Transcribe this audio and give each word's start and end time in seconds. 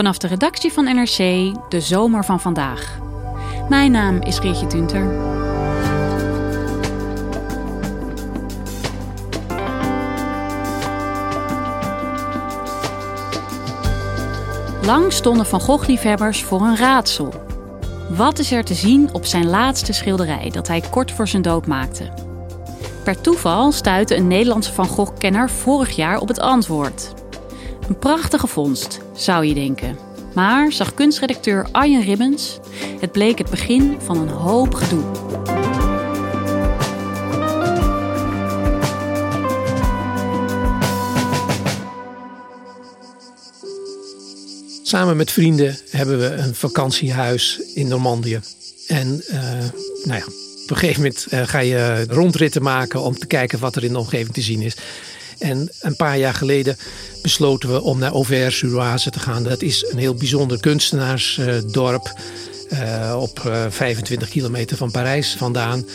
Vanaf 0.00 0.18
de 0.18 0.26
redactie 0.26 0.72
van 0.72 0.84
NRC, 0.84 1.16
de 1.68 1.80
zomer 1.80 2.24
van 2.24 2.40
vandaag. 2.40 2.98
Mijn 3.68 3.90
naam 3.90 4.22
is 4.22 4.38
Rietje 4.38 4.66
Tunter. 4.66 5.04
Lang 14.82 15.12
stonden 15.12 15.46
Van 15.46 15.60
Gogh-liefhebbers 15.60 16.42
voor 16.42 16.60
een 16.60 16.76
raadsel. 16.76 17.32
Wat 18.08 18.38
is 18.38 18.52
er 18.52 18.64
te 18.64 18.74
zien 18.74 19.08
op 19.12 19.24
zijn 19.24 19.46
laatste 19.46 19.92
schilderij 19.92 20.50
dat 20.50 20.68
hij 20.68 20.82
kort 20.90 21.12
voor 21.12 21.28
zijn 21.28 21.42
dood 21.42 21.66
maakte? 21.66 22.12
Per 23.04 23.20
toeval 23.20 23.72
stuitte 23.72 24.16
een 24.16 24.26
Nederlandse 24.26 24.72
Van 24.72 24.86
Gogh-kenner 24.86 25.50
vorig 25.50 25.96
jaar 25.96 26.18
op 26.18 26.28
het 26.28 26.40
antwoord. 26.40 27.12
Een 27.90 27.98
prachtige 27.98 28.46
vondst, 28.46 29.00
zou 29.14 29.46
je 29.46 29.54
denken. 29.54 29.98
Maar, 30.34 30.72
zag 30.72 30.94
kunstredacteur 30.94 31.68
Arjen 31.72 32.02
Ribbens, 32.02 32.58
het 33.00 33.12
bleek 33.12 33.38
het 33.38 33.50
begin 33.50 33.96
van 34.00 34.18
een 34.18 34.28
hoop 34.28 34.74
gedoe. 34.74 35.04
Samen 44.82 45.16
met 45.16 45.30
vrienden 45.30 45.76
hebben 45.90 46.18
we 46.18 46.26
een 46.26 46.54
vakantiehuis 46.54 47.60
in 47.74 47.88
Normandië. 47.88 48.40
En 48.86 49.22
uh, 49.30 49.40
nou 50.04 50.18
ja, 50.18 50.24
op 50.62 50.70
een 50.70 50.76
gegeven 50.76 51.02
moment 51.02 51.26
uh, 51.30 51.42
ga 51.42 51.58
je 51.58 52.04
rondritten 52.08 52.62
maken 52.62 53.00
om 53.00 53.18
te 53.18 53.26
kijken 53.26 53.58
wat 53.58 53.76
er 53.76 53.84
in 53.84 53.92
de 53.92 53.98
omgeving 53.98 54.34
te 54.34 54.42
zien 54.42 54.62
is. 54.62 54.76
En 55.40 55.68
een 55.80 55.96
paar 55.96 56.18
jaar 56.18 56.34
geleden 56.34 56.76
besloten 57.22 57.72
we 57.72 57.82
om 57.82 57.98
naar 57.98 58.12
Auvers-sur-Oise 58.12 59.10
te 59.10 59.20
gaan. 59.20 59.42
Dat 59.42 59.62
is 59.62 59.86
een 59.90 59.98
heel 59.98 60.14
bijzonder 60.14 60.60
kunstenaarsdorp 60.60 62.12
uh, 62.72 63.16
op 63.20 63.42
uh, 63.46 63.64
25 63.68 64.28
kilometer 64.28 64.76
van 64.76 64.90
Parijs 64.90 65.34
vandaan. 65.38 65.86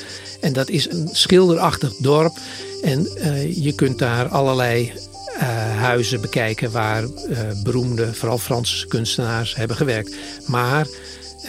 En 0.42 0.54
dat 0.54 0.70
is 0.70 0.92
een 0.92 1.10
schilderachtig 1.12 1.96
dorp. 1.96 2.38
En 2.84 3.08
uh, 3.18 3.64
je 3.64 3.74
kunt 3.74 4.00
daar 4.00 4.28
allerlei 4.28 4.94
huizen 5.78 6.22
bekijken 6.22 6.72
waar 6.72 7.04
beroemde, 7.64 8.14
vooral 8.14 8.38
Franse 8.38 8.88
kunstenaars 8.88 9.56
hebben 9.56 9.78
gewerkt. 9.78 10.16
Maar 10.46 10.88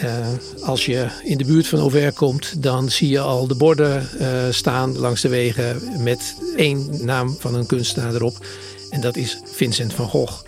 uh, 0.03 0.27
als 0.63 0.85
je 0.85 1.07
in 1.23 1.37
de 1.37 1.45
buurt 1.45 1.67
van 1.67 1.79
Auvers 1.79 2.15
komt, 2.15 2.63
dan 2.63 2.89
zie 2.89 3.09
je 3.09 3.19
al 3.19 3.47
de 3.47 3.55
borden 3.55 4.09
uh, 4.19 4.27
staan 4.49 4.97
langs 4.97 5.21
de 5.21 5.29
wegen 5.29 5.81
met 6.03 6.35
één 6.55 7.05
naam 7.05 7.35
van 7.39 7.55
een 7.55 7.65
kunstenaar 7.65 8.13
erop. 8.13 8.45
En 8.89 9.01
dat 9.01 9.15
is 9.15 9.39
Vincent 9.45 9.93
van 9.93 10.07
Gogh. 10.07 10.43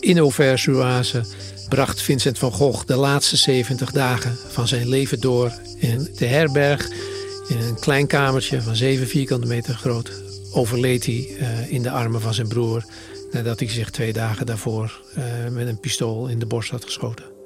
In 0.00 0.18
Auvers-sur-Oise 0.18 1.24
bracht 1.68 2.02
Vincent 2.02 2.38
van 2.38 2.52
Gogh 2.52 2.86
de 2.86 2.96
laatste 2.96 3.36
70 3.36 3.90
dagen 3.90 4.36
van 4.48 4.68
zijn 4.68 4.88
leven 4.88 5.20
door 5.20 5.52
in 5.76 6.08
de 6.16 6.26
herberg. 6.26 6.88
In 7.48 7.58
een 7.58 7.80
klein 7.80 8.06
kamertje 8.06 8.62
van 8.62 8.76
7 8.76 9.08
vierkante 9.08 9.46
meter 9.46 9.74
groot 9.74 10.10
overleed 10.52 11.06
hij 11.06 11.28
uh, 11.40 11.72
in 11.72 11.82
de 11.82 11.90
armen 11.90 12.20
van 12.20 12.34
zijn 12.34 12.48
broer. 12.48 12.84
Nadat 13.30 13.58
hij 13.58 13.68
zich 13.68 13.90
twee 13.90 14.12
dagen 14.12 14.46
daarvoor 14.46 15.02
met 15.50 15.66
een 15.66 15.80
pistool 15.80 16.26
in 16.26 16.38
de 16.38 16.46
borst 16.46 16.70
had 16.70 16.84
geschoten. 16.84 17.37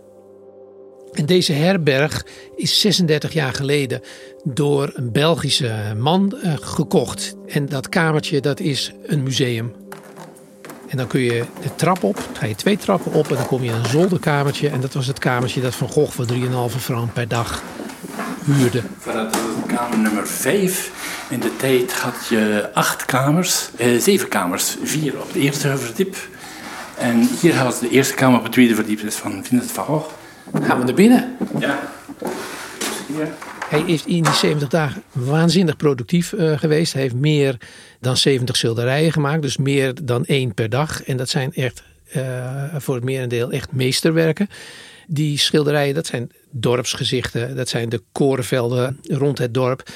En 1.12 1.26
deze 1.26 1.52
herberg 1.52 2.26
is 2.56 2.80
36 2.80 3.32
jaar 3.32 3.52
geleden 3.52 4.00
door 4.44 4.90
een 4.94 5.12
Belgische 5.12 5.94
man 5.98 6.34
uh, 6.44 6.52
gekocht. 6.60 7.34
En 7.48 7.68
dat 7.68 7.88
kamertje 7.88 8.40
dat 8.40 8.60
is 8.60 8.92
een 9.06 9.22
museum. 9.22 9.72
En 10.88 10.96
dan 10.96 11.06
kun 11.06 11.20
je 11.20 11.44
de 11.62 11.74
trap 11.74 12.02
op, 12.02 12.28
ga 12.32 12.46
je 12.46 12.54
twee 12.54 12.76
trappen 12.76 13.12
op 13.12 13.28
en 13.28 13.36
dan 13.36 13.46
kom 13.46 13.62
je 13.62 13.70
in 13.70 13.76
een 13.76 13.88
zolderkamertje. 13.88 14.68
En 14.68 14.80
dat 14.80 14.94
was 14.94 15.06
het 15.06 15.18
kamertje 15.18 15.60
dat 15.60 15.74
Van 15.74 15.88
Gogh 15.88 16.12
voor 16.12 16.26
3,5 16.70 16.76
frank 16.76 17.12
per 17.12 17.28
dag 17.28 17.62
huurde. 18.44 18.82
Vanuit 18.98 19.36
kamer 19.66 19.98
nummer 19.98 20.26
5. 20.26 20.90
In 21.30 21.40
de 21.40 21.56
tijd 21.56 21.92
had 21.92 22.26
je 22.28 22.70
acht 22.72 23.04
kamers, 23.04 23.68
eh, 23.76 23.98
zeven 23.98 24.28
kamers. 24.28 24.76
Vier 24.82 25.20
op 25.20 25.26
het 25.26 25.36
eerste 25.36 25.78
verdiep. 25.78 26.16
En 26.98 27.28
hier 27.40 27.64
was 27.64 27.80
de 27.80 27.88
eerste 27.88 28.14
kamer 28.14 28.38
op 28.38 28.44
het 28.44 28.52
tweede 28.52 28.74
verdiep, 28.74 29.00
dus 29.00 29.14
van 29.14 29.44
Vincent 29.44 29.70
van 29.72 29.84
Gogh. 29.84 30.21
Gaan 30.62 30.78
we 30.78 30.84
naar 30.84 30.94
binnen? 30.94 31.36
Ja. 31.58 31.90
Hij 33.68 33.80
is 33.80 34.04
in 34.04 34.22
die 34.22 34.32
70 34.32 34.68
dagen 34.68 35.02
waanzinnig 35.12 35.76
productief 35.76 36.32
uh, 36.32 36.58
geweest. 36.58 36.92
Hij 36.92 37.02
heeft 37.02 37.14
meer 37.14 37.56
dan 38.00 38.16
70 38.16 38.56
schilderijen 38.56 39.12
gemaakt, 39.12 39.42
dus 39.42 39.56
meer 39.56 40.04
dan 40.04 40.24
één 40.24 40.54
per 40.54 40.68
dag. 40.68 41.02
En 41.02 41.16
dat 41.16 41.28
zijn 41.28 41.54
echt 41.54 41.82
uh, 42.16 42.74
voor 42.76 42.94
het 42.94 43.04
merendeel 43.04 43.50
echt 43.50 43.72
meesterwerken. 43.72 44.48
Die 45.06 45.38
schilderijen, 45.38 45.94
dat 45.94 46.06
zijn 46.06 46.30
dorpsgezichten, 46.50 47.56
dat 47.56 47.68
zijn 47.68 47.88
de 47.88 48.02
korenvelden 48.12 48.98
rond 49.02 49.38
het 49.38 49.54
dorp. 49.54 49.90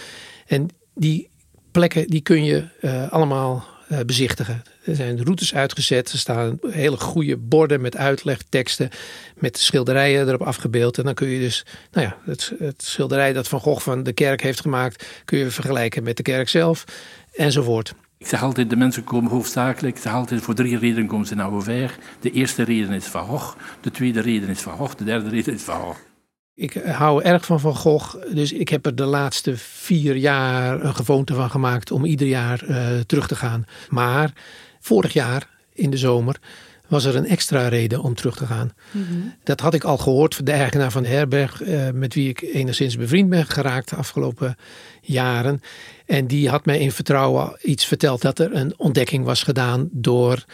En 0.47 0.69
die 0.95 1.29
plekken 1.71 2.07
die 2.07 2.21
kun 2.21 2.45
je 2.45 2.65
uh, 2.81 3.13
allemaal 3.13 3.67
bezichtigen. 4.07 4.63
Er 4.85 4.95
zijn 4.95 5.25
routes 5.25 5.55
uitgezet. 5.55 6.13
Er 6.13 6.19
staan 6.19 6.59
hele 6.71 6.97
goede 6.97 7.37
borden 7.37 7.81
met 7.81 7.97
uitlegteksten. 7.97 8.91
Met 9.35 9.59
schilderijen 9.59 10.29
erop 10.29 10.43
afgebeeld. 10.43 10.99
En 10.99 11.05
dan 11.05 11.15
kun 11.15 11.29
je 11.29 11.41
dus, 11.41 11.65
nou 11.93 12.07
ja, 12.07 12.17
het, 12.25 12.53
het 12.59 12.83
schilderij 12.83 13.33
dat 13.33 13.49
Van 13.49 13.61
Gogh 13.61 13.83
van 13.83 14.03
de 14.03 14.13
kerk 14.13 14.43
heeft 14.43 14.61
gemaakt. 14.61 15.07
kun 15.25 15.39
je 15.39 15.51
vergelijken 15.51 16.03
met 16.03 16.17
de 16.17 16.23
kerk 16.23 16.49
zelf. 16.49 16.85
Enzovoort. 17.35 17.95
Ik 18.19 18.27
zeg 18.27 18.43
altijd, 18.43 18.71
de 18.71 18.77
mensen 18.77 19.05
komen 19.05 19.31
hoofdzakelijk, 19.31 19.97
ik 19.97 20.03
zeg 20.03 20.13
altijd, 20.13 20.43
voor 20.43 20.55
drie 20.55 20.79
redenen 20.79 21.07
komen 21.07 21.27
ze 21.27 21.35
naar 21.35 21.51
Auvers. 21.51 21.93
De 22.21 22.31
eerste 22.31 22.63
reden 22.63 22.91
is 22.91 23.05
Van 23.05 23.25
Gogh, 23.25 23.57
de 23.81 23.91
tweede 23.91 24.21
reden 24.21 24.49
is 24.49 24.61
Van 24.61 24.77
Gogh, 24.77 24.97
de 24.97 25.05
derde 25.05 25.29
reden 25.29 25.55
is 25.55 25.63
Van 25.63 25.81
Gogh. 25.81 25.99
Ik 26.59 26.75
hou 26.75 27.23
erg 27.23 27.45
van 27.45 27.61
Van 27.61 27.77
Gogh, 27.77 28.17
dus 28.33 28.53
ik 28.53 28.69
heb 28.69 28.87
er 28.87 28.95
de 28.95 29.05
laatste 29.05 29.57
vier 29.57 30.17
jaar 30.17 30.85
een 30.85 30.95
gewoonte 30.95 31.35
van 31.35 31.51
gemaakt 31.51 31.91
om 31.91 32.05
ieder 32.05 32.27
jaar 32.27 32.65
uh, 32.69 32.87
terug 33.07 33.27
te 33.27 33.37
gaan. 33.37 33.67
Maar 33.89 34.33
vorig 34.81 35.13
jaar 35.13 35.49
in 35.73 35.91
de 35.91 35.97
zomer 35.97 36.37
was 36.89 37.05
er 37.05 37.17
een 37.17 37.27
extra 37.27 37.69
reden 37.69 38.03
om 38.03 38.15
terug 38.15 38.37
te 38.37 38.47
gaan. 38.47 38.73
Mm 38.91 39.07
-hmm. 39.09 39.35
Dat 39.45 39.61
had 39.61 39.75
ik 39.75 39.85
al 39.85 39.99
gehoord 39.99 40.35
van 40.35 40.45
de 40.45 40.53
eigenaar 40.53 40.91
van 40.91 41.03
de 41.03 41.09
herberg, 41.09 41.63
uh, 41.63 41.91
met 41.91 42.15
wie 42.15 42.29
ik 42.29 42.41
enigszins 42.41 42.97
bevriend 42.97 43.29
ben 43.29 43.47
geraakt 43.47 43.91
de 43.91 43.97
afgelopen 43.97 44.57
jaren. 45.01 45.61
En 46.07 46.27
die 46.27 46.49
had 46.49 46.67
mij 46.67 46.79
in 46.79 46.93
vertrouwen 46.93 47.57
iets 47.63 47.87
verteld 47.87 48.23
dat 48.23 48.39
er 48.39 48.55
een 48.55 48.75
ontdekking 48.77 49.25
was 49.25 49.43
gedaan 49.43 49.89
door 49.93 50.45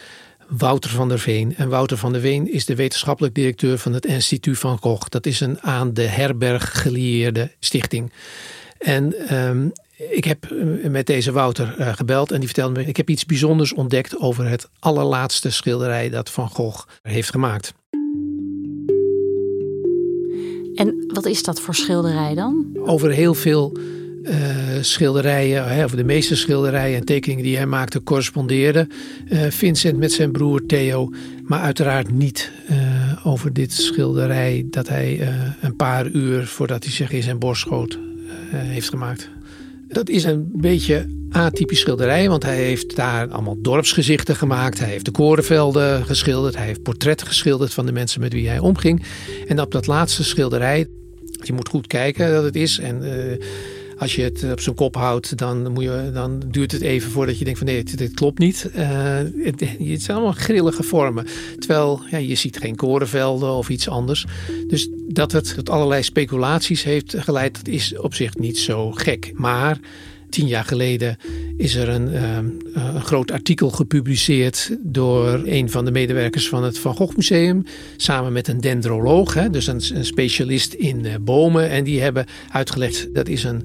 Wouter 0.47 0.89
van 0.89 1.09
der 1.09 1.19
Veen. 1.19 1.55
En 1.55 1.69
Wouter 1.69 1.97
van 1.97 2.11
der 2.11 2.21
Veen 2.21 2.51
is 2.51 2.65
de 2.65 2.75
wetenschappelijk 2.75 3.35
directeur 3.35 3.77
van 3.77 3.93
het 3.93 4.05
Instituut 4.05 4.59
van 4.59 4.77
Gogh. 4.77 5.09
Dat 5.09 5.25
is 5.25 5.39
een 5.39 5.61
aan 5.61 5.93
de 5.93 6.01
herberg 6.07 6.81
gelieerde 6.81 7.51
stichting. 7.59 8.11
En 8.77 9.35
um, 9.37 9.71
ik 10.09 10.23
heb 10.23 10.53
met 10.89 11.05
deze 11.05 11.31
Wouter 11.31 11.75
uh, 11.79 11.93
gebeld 11.93 12.31
en 12.31 12.37
die 12.37 12.47
vertelde 12.47 12.79
me: 12.79 12.87
ik 12.87 12.97
heb 12.97 13.09
iets 13.09 13.25
bijzonders 13.25 13.73
ontdekt 13.73 14.19
over 14.19 14.47
het 14.47 14.69
allerlaatste 14.79 15.51
schilderij 15.51 16.09
dat 16.09 16.29
Van 16.29 16.49
Gogh 16.49 16.87
heeft 17.01 17.29
gemaakt. 17.29 17.73
En 20.75 21.03
wat 21.07 21.25
is 21.25 21.43
dat 21.43 21.61
voor 21.61 21.75
schilderij 21.75 22.35
dan? 22.35 22.65
Over 22.85 23.11
heel 23.11 23.33
veel 23.33 23.77
uh, 24.23 24.37
schilderijen, 24.81 25.83
of 25.83 25.91
de 25.91 26.03
meeste 26.03 26.35
schilderijen 26.35 26.97
en 26.97 27.05
tekeningen 27.05 27.43
die 27.43 27.55
hij 27.55 27.65
maakte, 27.65 28.03
correspondeerden 28.03 28.89
uh, 29.29 29.41
Vincent 29.49 29.97
met 29.97 30.11
zijn 30.11 30.31
broer 30.31 30.65
Theo. 30.65 31.09
Maar 31.43 31.59
uiteraard 31.59 32.11
niet 32.11 32.51
uh, 32.71 32.77
over 33.23 33.53
dit 33.53 33.73
schilderij 33.73 34.65
dat 34.69 34.87
hij 34.87 35.27
een 35.61 35.75
paar 35.75 36.07
uur 36.07 36.47
voordat 36.47 36.83
hij 36.83 36.93
zich 36.93 37.11
in 37.11 37.23
zijn 37.23 37.39
borst 37.39 37.61
schoot 37.61 37.99
heeft 38.51 38.89
gemaakt. 38.89 39.29
Dat 39.87 40.09
is 40.09 40.23
een 40.23 40.49
beetje 40.53 41.05
atypisch 41.31 41.79
schilderij, 41.79 42.29
want 42.29 42.43
hij 42.43 42.55
heeft 42.55 42.95
daar 42.95 43.27
allemaal 43.27 43.61
dorpsgezichten 43.61 44.35
gemaakt. 44.35 44.79
Hij 44.79 44.89
heeft 44.89 45.05
de 45.05 45.11
korenvelden 45.11 46.05
geschilderd. 46.05 46.55
Hij 46.55 46.65
heeft 46.65 46.83
portretten 46.83 47.27
geschilderd 47.27 47.73
van 47.73 47.85
de 47.85 47.91
mensen 47.91 48.21
met 48.21 48.33
wie 48.33 48.47
hij 48.47 48.59
omging. 48.59 49.03
En 49.47 49.61
op 49.61 49.71
dat 49.71 49.87
laatste 49.87 50.23
schilderij, 50.23 50.87
je 51.43 51.53
moet 51.53 51.69
goed 51.69 51.87
kijken 51.87 52.31
dat 52.31 52.43
het 52.43 52.55
is. 52.55 52.79
En 52.79 53.01
als 54.03 54.15
je 54.15 54.21
het 54.21 54.51
op 54.51 54.59
zijn 54.59 54.75
kop 54.75 54.95
houdt, 54.95 55.37
dan, 55.37 55.71
moet 55.71 55.83
je, 55.83 56.11
dan 56.13 56.43
duurt 56.47 56.71
het 56.71 56.81
even 56.81 57.11
voordat 57.11 57.37
je 57.37 57.43
denkt 57.43 57.59
van 57.59 57.67
nee, 57.67 57.83
dit, 57.83 58.13
klopt 58.13 58.39
niet. 58.39 58.69
Uh, 58.75 59.17
het, 59.37 59.59
het, 59.59 60.01
zijn 60.01 60.17
allemaal 60.17 60.31
grillige 60.31 60.83
vormen. 60.83 61.25
Terwijl 61.59 62.01
ja, 62.09 62.17
je 62.17 62.35
ziet 62.35 62.57
geen 62.57 62.75
korenvelden 62.75 63.51
of 63.51 63.69
iets 63.69 63.89
anders. 63.89 64.25
Dus 64.67 64.89
dat 65.07 65.31
het 65.31 65.53
tot 65.55 65.69
allerlei 65.69 66.03
speculaties 66.03 66.83
heeft 66.83 67.15
geleid, 67.17 67.55
dat 67.55 67.67
is 67.67 67.97
op 67.97 68.13
zich 68.13 68.35
niet 68.35 68.57
zo 68.57 68.91
gek. 68.91 69.31
Maar 69.35 69.79
tien 70.33 70.47
jaar 70.47 70.65
geleden 70.65 71.17
is 71.57 71.75
er 71.75 71.89
een, 71.89 72.13
ehm, 72.13 72.49
een, 72.73 73.01
groot 73.01 73.31
artikel 73.31 73.69
gepubliceerd 73.69 74.77
door 74.79 75.41
een 75.45 75.69
van 75.69 75.85
de 75.85 75.91
medewerkers 75.91 76.49
van 76.49 76.63
het 76.63 76.77
Van 76.77 76.95
Gogh 76.95 77.15
Museum. 77.15 77.63
Samen 77.97 78.33
met 78.33 78.47
een 78.47 78.61
dendroloog, 78.61 79.33
hè, 79.33 79.49
dus 79.49 79.67
een, 79.67 80.05
specialist 80.05 80.73
in 80.73 81.05
uh, 81.05 81.13
bomen. 81.21 81.69
En 81.69 81.83
die 81.83 82.01
hebben 82.01 82.25
uitgelegd 82.51 83.13
dat 83.13 83.27
is 83.27 83.43
een, 83.43 83.63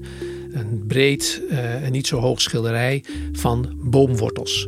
een 0.51 0.83
breed 0.87 1.41
uh, 1.49 1.83
en 1.85 1.91
niet 1.91 2.07
zo 2.07 2.19
hoog 2.19 2.41
schilderij 2.41 3.03
van 3.31 3.73
boomwortels. 3.77 4.67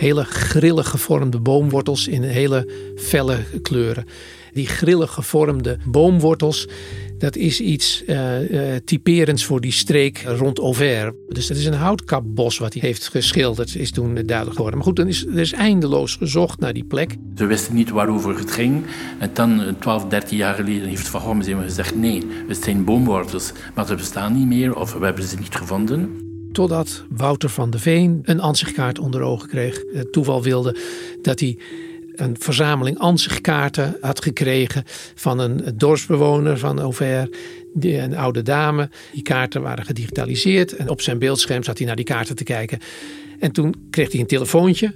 Hele 0.00 0.24
grillig 0.24 0.88
gevormde 0.88 1.40
boomwortels 1.40 2.08
in 2.08 2.22
hele 2.22 2.68
felle 2.96 3.38
kleuren. 3.62 4.04
Die 4.52 4.66
grillig 4.66 5.12
gevormde 5.12 5.78
boomwortels, 5.86 6.68
dat 7.18 7.36
is 7.36 7.60
iets 7.60 8.02
uh, 8.06 8.36
typerends 8.84 9.44
voor 9.44 9.60
die 9.60 9.72
streek 9.72 10.22
rond 10.26 10.58
Auvers. 10.58 11.12
Dus 11.28 11.46
dat 11.46 11.56
is 11.56 11.66
een 11.66 11.72
houtkapbos 11.72 12.58
wat 12.58 12.72
hij 12.72 12.82
heeft 12.82 13.08
geschilderd, 13.08 13.76
is 13.76 13.90
toen 13.90 14.14
duidelijk 14.14 14.56
geworden. 14.56 14.74
Maar 14.78 14.86
goed, 14.86 14.96
dan 14.96 15.08
is, 15.08 15.26
er 15.26 15.38
is 15.38 15.52
eindeloos 15.52 16.16
gezocht 16.16 16.60
naar 16.60 16.72
die 16.72 16.84
plek. 16.84 17.16
Ze 17.36 17.46
wisten 17.46 17.74
niet 17.74 17.90
waarover 17.90 18.38
het 18.38 18.50
ging. 18.50 18.84
En 19.18 19.30
dan, 19.34 19.76
12, 19.78 20.04
13 20.04 20.36
jaar 20.36 20.54
geleden, 20.54 20.88
heeft 20.88 21.08
Van 21.08 21.36
Museum 21.36 21.62
gezegd... 21.62 21.94
nee, 21.94 22.26
het 22.48 22.62
zijn 22.62 22.84
boomwortels, 22.84 23.52
maar 23.74 23.86
ze 23.86 23.94
bestaan 23.94 24.32
niet 24.38 24.46
meer 24.46 24.76
of 24.76 24.92
we 24.92 25.04
hebben 25.04 25.24
ze 25.24 25.36
niet 25.38 25.54
gevonden. 25.54 26.29
Totdat 26.52 27.04
Wouter 27.08 27.48
van 27.48 27.70
de 27.70 27.78
Veen 27.78 28.20
een 28.24 28.40
ansichtkaart 28.40 28.98
onder 28.98 29.20
ogen 29.22 29.48
kreeg. 29.48 29.82
Het 29.92 30.12
toeval 30.12 30.42
wilde 30.42 30.76
dat 31.22 31.40
hij 31.40 31.58
een 32.14 32.36
verzameling 32.38 32.98
ansichtkaarten 32.98 33.96
had 34.00 34.22
gekregen 34.22 34.84
van 35.14 35.38
een 35.38 35.62
dorpsbewoner 35.74 36.58
van 36.58 36.80
Auvers. 36.80 37.28
Een 37.80 38.16
oude 38.16 38.42
dame. 38.42 38.90
Die 39.12 39.22
kaarten 39.22 39.62
waren 39.62 39.84
gedigitaliseerd. 39.84 40.76
En 40.76 40.88
op 40.88 41.00
zijn 41.00 41.18
beeldscherm 41.18 41.62
zat 41.62 41.78
hij 41.78 41.86
naar 41.86 41.96
die 41.96 42.04
kaarten 42.04 42.36
te 42.36 42.44
kijken. 42.44 42.78
En 43.38 43.52
toen 43.52 43.74
kreeg 43.90 44.12
hij 44.12 44.20
een 44.20 44.26
telefoontje. 44.26 44.94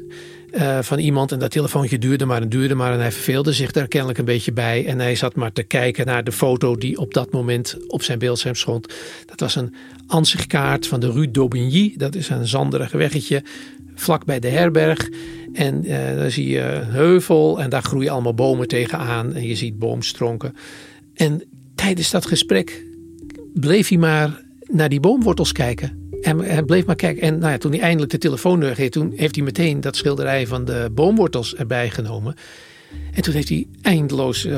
Uh, 0.56 0.78
van 0.82 0.98
iemand. 0.98 1.32
En 1.32 1.38
dat 1.38 1.50
telefoontje 1.50 1.98
duurde 1.98 2.24
maar 2.24 2.42
en 2.42 2.48
duurde 2.48 2.74
maar. 2.74 2.92
En 2.92 3.00
hij 3.00 3.12
verveelde 3.12 3.52
zich 3.52 3.70
daar 3.70 3.88
kennelijk 3.88 4.18
een 4.18 4.24
beetje 4.24 4.52
bij. 4.52 4.86
En 4.86 4.98
hij 5.00 5.14
zat 5.14 5.34
maar 5.34 5.52
te 5.52 5.62
kijken 5.62 6.06
naar 6.06 6.24
de 6.24 6.32
foto 6.32 6.76
die 6.76 6.98
op 6.98 7.14
dat 7.14 7.32
moment 7.32 7.76
op 7.86 8.02
zijn 8.02 8.18
beeldscherm 8.18 8.54
stond. 8.54 8.94
Dat 9.26 9.40
was 9.40 9.56
een 9.56 9.74
ansichtkaart 10.06 10.86
van 10.86 11.00
de 11.00 11.12
Rue 11.12 11.30
d'Aubigny. 11.30 11.94
Dat 11.96 12.14
is 12.14 12.28
een 12.28 12.46
zanderig 12.46 12.92
weggetje 12.92 13.42
vlak 13.94 14.24
bij 14.24 14.40
de 14.40 14.48
herberg. 14.48 15.08
En 15.52 15.86
uh, 15.86 16.16
dan 16.16 16.30
zie 16.30 16.48
je 16.48 16.60
een 16.60 16.90
heuvel 16.90 17.60
en 17.60 17.70
daar 17.70 17.82
groeien 17.82 18.12
allemaal 18.12 18.34
bomen 18.34 18.68
tegenaan. 18.68 19.34
En 19.34 19.46
je 19.46 19.54
ziet 19.54 19.78
boomstronken. 19.78 20.54
En 21.14 21.42
tijdens 21.74 22.10
dat 22.10 22.26
gesprek 22.26 22.84
bleef 23.54 23.88
hij 23.88 23.98
maar 23.98 24.42
naar 24.70 24.88
die 24.88 25.00
boomwortels 25.00 25.52
kijken. 25.52 26.03
En 26.24 26.38
hij 26.38 26.62
bleef 26.62 26.86
maar 26.86 26.96
kijken. 26.96 27.22
En 27.22 27.38
nou 27.38 27.52
ja, 27.52 27.58
toen 27.58 27.72
hij 27.72 27.80
eindelijk 27.80 28.12
de 28.12 28.18
telefoon 28.18 28.60
kreeg, 28.60 28.90
toen 28.90 29.12
heeft 29.16 29.34
hij 29.34 29.44
meteen 29.44 29.80
dat 29.80 29.96
schilderij 29.96 30.46
van 30.46 30.64
de 30.64 30.90
boomwortels 30.92 31.54
erbij 31.54 31.90
genomen. 31.90 32.34
En 33.12 33.22
toen 33.22 33.34
heeft 33.34 33.48
hij 33.48 33.66
eindeloos, 33.82 34.44
uh, 34.44 34.52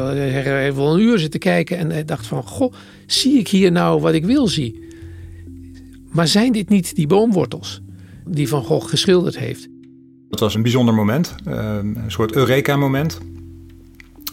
wel 0.74 0.94
een 0.94 1.00
uur 1.00 1.18
zitten 1.18 1.40
kijken. 1.40 1.78
En 1.78 1.90
hij 1.90 2.04
dacht 2.04 2.26
van, 2.26 2.42
goh, 2.42 2.72
zie 3.06 3.38
ik 3.38 3.48
hier 3.48 3.72
nou 3.72 4.00
wat 4.00 4.14
ik 4.14 4.24
wil 4.24 4.48
zien? 4.48 4.84
Maar 6.10 6.28
zijn 6.28 6.52
dit 6.52 6.68
niet 6.68 6.94
die 6.94 7.06
boomwortels 7.06 7.80
die 8.26 8.48
Van 8.48 8.62
Gogh 8.62 8.88
geschilderd 8.88 9.38
heeft? 9.38 9.68
Dat 10.28 10.40
was 10.40 10.54
een 10.54 10.62
bijzonder 10.62 10.94
moment, 10.94 11.34
ehm, 11.44 11.96
een 11.96 12.10
soort 12.10 12.34
Eureka-moment 12.34 13.20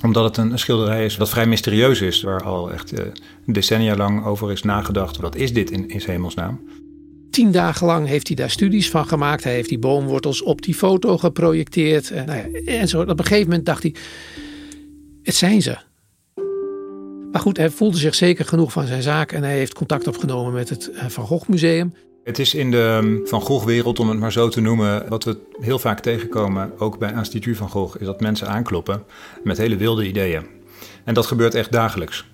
omdat 0.01 0.23
het 0.23 0.37
een 0.37 0.59
schilderij 0.59 1.05
is 1.05 1.17
wat 1.17 1.29
vrij 1.29 1.45
mysterieus 1.45 2.01
is, 2.01 2.21
waar 2.21 2.43
al 2.43 2.71
echt 2.71 2.93
eh, 2.93 3.05
decennia 3.45 3.95
lang 3.95 4.25
over 4.25 4.51
is 4.51 4.63
nagedacht. 4.63 5.17
Wat 5.17 5.35
is 5.35 5.53
dit 5.53 5.71
in, 5.71 5.87
in 5.87 6.01
hemelsnaam? 6.05 6.59
Tien 7.33 7.51
dagen 7.51 7.85
lang 7.87 8.07
heeft 8.07 8.27
hij 8.27 8.35
daar 8.35 8.49
studies 8.49 8.89
van 8.89 9.07
gemaakt. 9.07 9.43
Hij 9.43 9.53
heeft 9.53 9.69
die 9.69 9.79
boomwortels 9.79 10.41
op 10.41 10.61
die 10.61 10.73
foto 10.73 11.17
geprojecteerd. 11.17 12.11
En, 12.11 12.25
nou 12.25 12.37
ja, 12.37 12.71
en 12.71 12.87
zo, 12.87 13.01
op 13.01 13.09
een 13.09 13.25
gegeven 13.25 13.47
moment 13.47 13.65
dacht 13.65 13.83
hij, 13.83 13.95
het 15.23 15.35
zijn 15.35 15.61
ze. 15.61 15.77
Maar 17.31 17.41
goed, 17.41 17.57
hij 17.57 17.69
voelde 17.69 17.97
zich 17.97 18.15
zeker 18.15 18.45
genoeg 18.45 18.71
van 18.71 18.87
zijn 18.87 19.01
zaak 19.01 19.31
en 19.31 19.43
hij 19.43 19.57
heeft 19.57 19.73
contact 19.73 20.07
opgenomen 20.07 20.53
met 20.53 20.69
het 20.69 20.91
eh, 20.91 21.05
Van 21.07 21.25
Gogh 21.25 21.49
Museum. 21.49 21.93
Het 22.23 22.39
is 22.39 22.53
in 22.53 22.71
de 22.71 22.99
ehm, 23.01 23.25
Van 23.25 23.41
Gogh-wereld, 23.41 23.99
om 23.99 24.09
het 24.09 24.19
maar 24.19 24.31
zo 24.31 24.49
te 24.49 24.61
noemen, 24.61 25.09
wat 25.09 25.23
we 25.23 25.37
heel 25.59 25.79
vaak 25.79 25.99
tegenkomen, 25.99 26.71
ook 26.79 26.97
bij 26.97 27.13
Instituut 27.13 27.57
Van 27.57 27.69
Gogh, 27.69 27.99
is 27.99 28.05
dat 28.05 28.21
mensen 28.21 28.47
aankloppen 28.47 29.03
met 29.43 29.57
hele 29.57 29.75
wilde 29.75 30.07
ideeën. 30.07 30.45
En 31.03 31.13
dat 31.13 31.25
gebeurt 31.25 31.55
echt 31.55 31.71
dagelijks. 31.71 32.25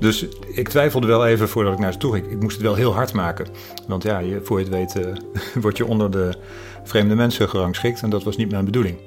Dus 0.00 0.26
ik 0.54 0.68
twijfelde 0.68 1.06
wel 1.06 1.26
even 1.26 1.48
voordat 1.48 1.72
ik 1.72 1.78
naar 1.78 1.92
ze 1.92 1.98
toe 1.98 2.12
ging. 2.12 2.30
Ik 2.30 2.40
moest 2.40 2.56
het 2.56 2.64
wel 2.64 2.74
heel 2.74 2.94
hard 2.94 3.12
maken. 3.12 3.46
Want 3.86 4.02
ja, 4.02 4.18
je, 4.18 4.40
voor 4.42 4.58
je 4.58 4.64
het 4.64 4.74
weet 4.74 5.06
uh, 5.06 5.14
word 5.62 5.76
je 5.76 5.86
onder 5.86 6.10
de 6.10 6.34
vreemde 6.84 7.14
mensen 7.14 7.48
gerangschikt. 7.48 8.02
En 8.02 8.10
dat 8.10 8.24
was 8.24 8.36
niet 8.36 8.50
mijn 8.50 8.64
bedoeling. 8.64 8.98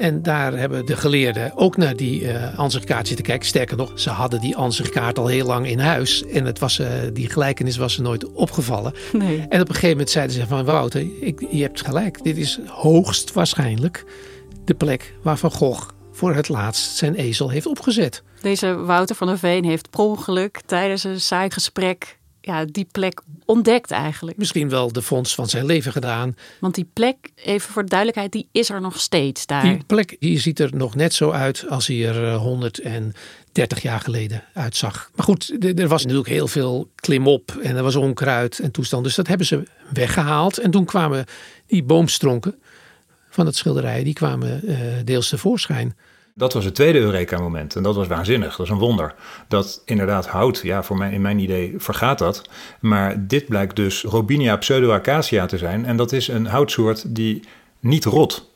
En 0.00 0.22
daar 0.22 0.58
hebben 0.58 0.86
de 0.86 0.96
geleerden 0.96 1.56
ook 1.56 1.76
naar 1.76 1.96
die 1.96 2.22
uh, 2.22 2.58
ansichtkaart 2.58 3.06
zitten 3.06 3.24
kijken. 3.24 3.46
Sterker 3.46 3.76
nog, 3.76 3.92
ze 3.94 4.10
hadden 4.10 4.40
die 4.40 4.56
ansichtkaart 4.56 5.18
al 5.18 5.26
heel 5.26 5.46
lang 5.46 5.66
in 5.68 5.78
huis. 5.78 6.24
En 6.26 6.44
het 6.44 6.58
was, 6.58 6.78
uh, 6.78 6.86
die 7.12 7.28
gelijkenis 7.28 7.76
was 7.76 7.94
ze 7.94 8.02
nooit 8.02 8.32
opgevallen. 8.32 8.92
Nee. 9.12 9.46
En 9.48 9.60
op 9.60 9.68
een 9.68 9.74
gegeven 9.74 9.90
moment 9.90 10.10
zeiden 10.10 10.36
ze 10.36 10.46
van 10.46 10.64
Wouter, 10.64 11.06
ik, 11.20 11.46
je 11.50 11.62
hebt 11.62 11.84
gelijk. 11.84 12.22
Dit 12.22 12.36
is 12.36 12.60
hoogst 12.66 13.32
waarschijnlijk 13.32 14.04
de 14.64 14.74
plek 14.74 15.14
waar 15.22 15.38
Van 15.38 15.52
Gogh 15.52 15.88
voor 16.12 16.34
het 16.34 16.48
laatst 16.48 16.96
zijn 16.96 17.14
ezel 17.14 17.50
heeft 17.50 17.66
opgezet. 17.66 18.22
Deze 18.40 18.76
Wouter 18.76 19.16
van 19.16 19.26
der 19.26 19.38
Veen 19.38 19.64
heeft 19.64 19.90
per 19.90 20.00
ongeluk 20.00 20.60
tijdens 20.66 21.04
een 21.04 21.20
saai 21.20 21.50
gesprek 21.50 22.18
ja, 22.40 22.64
die 22.64 22.86
plek 22.92 23.20
ontdekt 23.44 23.90
eigenlijk. 23.90 24.36
Misschien 24.36 24.68
wel 24.68 24.92
de 24.92 25.02
fonds 25.02 25.34
van 25.34 25.48
zijn 25.48 25.66
leven 25.66 25.92
gedaan. 25.92 26.36
Want 26.60 26.74
die 26.74 26.88
plek, 26.92 27.16
even 27.34 27.72
voor 27.72 27.82
de 27.82 27.88
duidelijkheid, 27.88 28.32
die 28.32 28.48
is 28.52 28.70
er 28.70 28.80
nog 28.80 29.00
steeds 29.00 29.46
daar. 29.46 29.62
Die 29.62 29.84
plek 29.86 30.16
die 30.18 30.40
ziet 30.40 30.60
er 30.60 30.76
nog 30.76 30.94
net 30.94 31.14
zo 31.14 31.30
uit 31.30 31.64
als 31.68 31.86
hij 31.86 32.08
er 32.08 32.34
130 32.34 33.78
eh, 33.78 33.84
jaar 33.84 34.00
geleden 34.00 34.44
uitzag. 34.54 35.10
Maar 35.14 35.24
goed, 35.24 35.64
er 35.78 35.88
was 35.88 36.02
natuurlijk 36.02 36.28
heel 36.28 36.48
veel 36.48 36.90
klimop 36.94 37.58
en 37.62 37.76
er 37.76 37.82
was 37.82 37.96
onkruid 37.96 38.58
en 38.58 38.70
toestand. 38.70 39.04
Dus 39.04 39.14
dat 39.14 39.26
hebben 39.26 39.46
ze 39.46 39.62
weggehaald. 39.92 40.58
En 40.58 40.70
toen 40.70 40.84
kwamen 40.84 41.24
die 41.66 41.82
boomstronken 41.82 42.54
van 43.30 43.46
het 43.46 43.56
schilderij, 43.56 44.04
die 44.04 44.14
kwamen 44.14 44.60
uh, 44.64 44.78
deels 45.04 45.28
tevoorschijn. 45.28 45.96
Dat 46.40 46.52
was 46.52 46.64
het 46.64 46.74
tweede 46.74 46.98
Eureka-moment. 46.98 47.76
En 47.76 47.82
dat 47.82 47.94
was 47.94 48.06
waanzinnig. 48.06 48.56
Dat 48.56 48.66
is 48.66 48.72
een 48.72 48.78
wonder. 48.78 49.14
Dat 49.48 49.82
inderdaad 49.84 50.26
hout, 50.26 50.60
ja, 50.62 50.82
voor 50.82 50.96
mij, 50.96 51.12
in 51.12 51.20
mijn 51.20 51.38
idee 51.38 51.74
vergaat 51.76 52.18
dat. 52.18 52.48
Maar 52.80 53.26
dit 53.26 53.46
blijkt 53.46 53.76
dus 53.76 54.02
Robinia 54.02 54.56
pseudoacacia 54.56 55.46
te 55.46 55.58
zijn. 55.58 55.84
En 55.84 55.96
dat 55.96 56.12
is 56.12 56.28
een 56.28 56.46
houtsoort 56.46 57.14
die 57.14 57.44
niet 57.80 58.04
rot. 58.04 58.52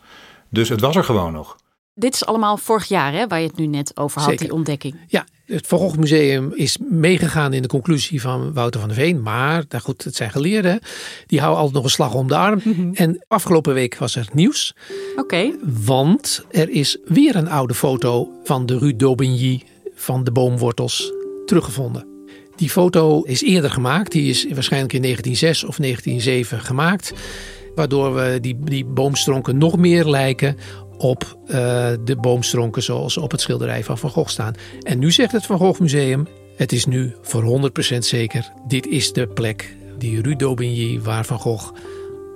Dus 0.49 0.69
het 0.69 0.81
was 0.81 0.97
er 0.97 1.05
gewoon 1.05 1.33
nog. 1.33 1.57
Dit 1.95 2.15
is 2.15 2.25
allemaal 2.25 2.57
vorig 2.57 2.85
jaar, 2.85 3.13
hè, 3.13 3.27
waar 3.27 3.41
je 3.41 3.47
het 3.47 3.57
nu 3.57 3.67
net 3.67 3.97
over 3.97 4.21
had, 4.21 4.39
die 4.39 4.53
ontdekking. 4.53 4.97
Ja, 5.07 5.27
het 5.45 5.67
Van 5.67 5.79
Gogh 5.79 5.99
Museum 5.99 6.53
is 6.55 6.79
meegegaan 6.91 7.53
in 7.53 7.63
de 7.63 7.69
conclusie 7.69 8.21
van 8.21 8.53
Wouter 8.53 8.81
van 8.81 8.89
der 8.89 8.99
Veen. 8.99 9.23
Maar, 9.23 9.65
nou 9.69 9.83
goed, 9.83 10.05
het 10.05 10.17
zijn 10.17 10.31
geleerden. 10.31 10.81
Die 11.27 11.39
houden 11.39 11.59
altijd 11.59 11.77
nog 11.77 11.85
een 11.85 11.91
slag 11.91 12.15
om 12.15 12.29
de 12.29 12.37
arm. 12.37 12.61
Mhm. 12.65 12.95
En 12.95 13.25
afgelopen 13.29 13.75
week 13.75 13.97
was 13.99 14.17
er 14.17 14.29
nieuws. 14.33 14.75
Oké. 15.17 15.51
Want 15.85 16.45
er 16.51 16.69
is 16.69 16.99
weer 17.05 17.37
een 17.37 17.49
oude 17.49 17.75
foto 17.75 18.31
van 18.45 18.67
de 18.67 18.79
Rue 18.79 18.97
d'Aubigny 18.97 19.63
van 19.95 20.25
de 20.25 20.33
boomwortels 20.33 21.13
teruggevonden. 21.47 22.07
Die 22.57 22.71
foto 22.71 23.23
is 23.23 23.43
eerder 23.43 23.71
gemaakt. 23.71 24.13
Die 24.13 24.29
is 24.29 24.47
waarschijnlijk 24.53 24.93
in 24.93 25.03
1906 25.03 25.65
of 25.65 25.77
1907 25.77 26.61
gemaakt. 26.61 27.13
Waardoor 27.75 28.15
we 28.15 28.39
die, 28.41 28.57
die 28.65 28.85
boomstronken 28.85 29.59
nog 29.59 29.77
meer 29.77 30.05
lijken 30.05 30.57
op 30.99 31.39
uh, 31.47 31.57
de 32.05 32.17
boomstronken 32.21 32.83
zoals 32.83 33.17
op 33.17 33.31
het 33.31 33.41
schilderij 33.41 33.85
van 33.85 33.99
Van 33.99 34.11
Gogh 34.11 34.31
staan. 34.31 34.55
En 34.83 34.99
nu 34.99 35.13
zegt 35.13 35.33
het 35.33 35.47
Van 35.47 35.59
Gogh 35.59 35.81
Museum, 35.81 36.27
het 36.57 36.73
is 36.73 36.87
nu 36.87 37.15
voor 37.23 37.71
100% 37.95 37.99
zeker, 37.99 38.53
dit 38.67 38.87
is 38.87 39.13
de 39.13 39.27
plek, 39.27 39.77
die 39.99 40.23
Rue 40.23 40.37
d'Aubigny, 40.37 41.01
waar 41.01 41.25
Van 41.25 41.39
Gogh 41.39 41.73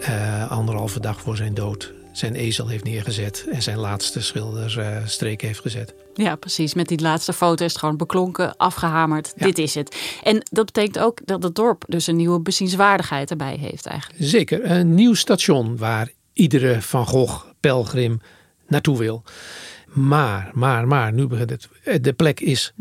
uh, 0.01 0.51
anderhalve 0.51 1.01
dag 1.01 1.21
voor 1.21 1.37
zijn 1.37 1.55
dood 1.55 1.93
zijn 2.19 2.35
ezel 2.35 2.69
heeft 2.69 2.85
neergezet 2.85 3.47
en 3.51 3.63
zijn 3.63 3.79
laatste 3.79 4.23
schilderstreek 4.23 5.41
heeft 5.41 5.61
gezet. 5.61 5.95
Ja, 6.15 6.37
precies. 6.37 6.75
Met 6.75 6.89
die 6.89 7.01
laatste 7.01 7.33
foto 7.33 7.65
is 7.65 7.71
het 7.71 7.81
gewoon 7.81 7.97
beklonken, 7.97 8.57
afgehamerd. 8.57 9.33
Dit 9.37 9.59
is 9.59 9.75
het. 9.75 9.97
En 10.23 10.43
dat 10.51 10.65
betekent 10.65 10.99
ook 10.99 11.21
dat 11.25 11.43
het 11.43 11.55
dorp 11.55 11.85
dus 11.89 12.07
een 12.07 12.17
nieuwe 12.17 12.41
bezienswaardigheid 12.41 13.31
erbij 13.31 13.57
heeft 13.61 13.87
eigenlijk. 13.87 14.25
Zeker. 14.25 14.71
Een 14.71 14.95
nieuw 14.95 15.15
station 15.15 15.77
waar 15.77 16.11
iedere 16.33 16.83
Van 16.83 17.07
Gogh 17.07 17.45
pelgrim 17.61 18.21
naartoe 18.69 18.99
wil. 18.99 19.23
Maar, 19.87 20.51
maar, 20.55 20.87
maar, 20.87 21.13
nu 21.13 21.27
begint 21.27 21.51
het. 21.51 21.69
De 22.03 22.13
plek 22.13 22.41
is 22.41 22.73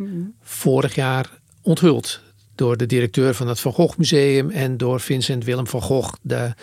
vorig 0.42 0.96
jaar 0.96 1.40
onthuld 1.62 2.22
door 2.56 2.78
de 2.78 2.86
directeur 2.86 3.34
van 3.34 3.48
het 3.48 3.60
Van 3.60 3.74
Gogh 3.74 3.98
Museum 3.98 4.50
en 4.50 4.78
door 4.78 5.00
Vincent 5.00 5.44
Willem 5.44 5.68
van 5.68 5.82
Gogh, 5.82 6.14
de 6.22 6.54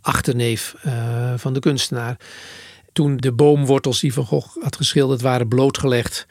achterneef 0.00 0.74
uh, 0.86 1.32
van 1.36 1.52
de 1.52 1.60
kunstenaar. 1.60 2.16
Toen 2.92 3.16
de 3.16 3.32
boomwortels 3.32 4.00
die 4.00 4.12
Van 4.12 4.24
Gogh 4.24 4.62
had 4.62 4.76
geschilderd 4.76 5.20
waren 5.20 5.48
blootgelegd, 5.48 6.26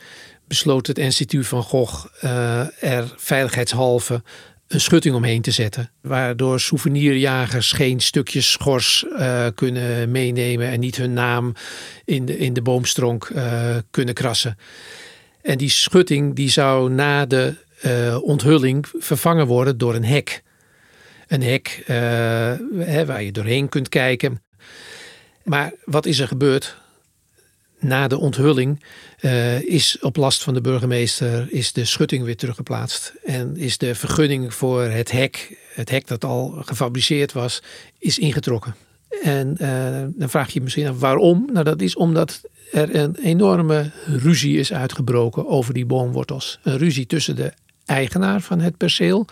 besloot 0.48 0.88
het 0.88 0.98
instituut 0.98 1.48
Van 1.48 1.63
Gogh 1.63 2.05
uh, 2.24 2.84
er 2.84 3.13
veiligheidshalve 3.17 4.24
een 4.71 4.81
schutting 4.81 5.15
omheen 5.15 5.41
te 5.41 5.51
zetten. 5.51 5.91
Waardoor 6.01 6.59
souvenirjagers 6.59 7.71
geen 7.71 7.99
stukjes 7.99 8.51
schors 8.51 9.05
uh, 9.09 9.47
kunnen 9.55 10.11
meenemen 10.11 10.67
en 10.67 10.79
niet 10.79 10.97
hun 10.97 11.13
naam 11.13 11.53
in 12.05 12.25
de, 12.25 12.37
in 12.37 12.53
de 12.53 12.61
boomstronk 12.61 13.29
uh, 13.29 13.75
kunnen 13.91 14.13
krassen. 14.13 14.57
En 15.41 15.57
die 15.57 15.69
schutting 15.69 16.35
die 16.35 16.49
zou 16.49 16.89
na 16.89 17.25
de 17.25 17.55
uh, 17.85 18.23
onthulling 18.23 18.85
vervangen 18.99 19.47
worden 19.47 19.77
door 19.77 19.95
een 19.95 20.05
hek. 20.05 20.43
Een 21.27 21.43
hek 21.43 21.83
hè, 21.85 23.05
waar 23.05 23.23
je 23.23 23.31
doorheen 23.31 23.69
kunt 23.69 23.89
kijken. 23.89 24.41
Maar 25.43 25.71
wat 25.85 26.05
is 26.05 26.19
er 26.19 26.27
gebeurd? 26.27 26.80
Na 27.81 28.07
de 28.07 28.17
onthulling 28.17 28.83
uh, 29.21 29.61
is 29.61 29.97
op 30.01 30.15
last 30.15 30.43
van 30.43 30.53
de 30.53 30.61
burgemeester 30.61 31.47
is 31.51 31.73
de 31.73 31.85
schutting 31.85 32.23
weer 32.23 32.35
teruggeplaatst. 32.35 33.13
En 33.23 33.57
is 33.57 33.77
de 33.77 33.95
vergunning 33.95 34.53
voor 34.53 34.81
het 34.81 35.11
hek, 35.11 35.57
het 35.73 35.89
hek 35.89 36.07
dat 36.07 36.23
al 36.23 36.50
gefabriceerd 36.65 37.31
was, 37.31 37.63
is 38.00 38.19
ingetrokken. 38.19 38.75
En 39.23 39.57
uh, 39.61 40.03
dan 40.15 40.29
vraag 40.29 40.47
je 40.47 40.53
je 40.53 40.61
misschien 40.61 40.88
af 40.88 41.00
waarom. 41.00 41.50
Nou, 41.53 41.65
dat 41.65 41.81
is 41.81 41.95
omdat 41.95 42.41
er 42.71 42.95
een 42.95 43.15
enorme 43.15 43.91
ruzie 44.05 44.57
is 44.57 44.73
uitgebroken 44.73 45.47
over 45.47 45.73
die 45.73 45.85
boomwortels. 45.85 46.59
Een 46.63 46.77
ruzie 46.77 47.05
tussen 47.05 47.35
de 47.35 47.53
eigenaar 47.85 48.41
van 48.41 48.59
het 48.59 48.77
perceel 48.77 49.25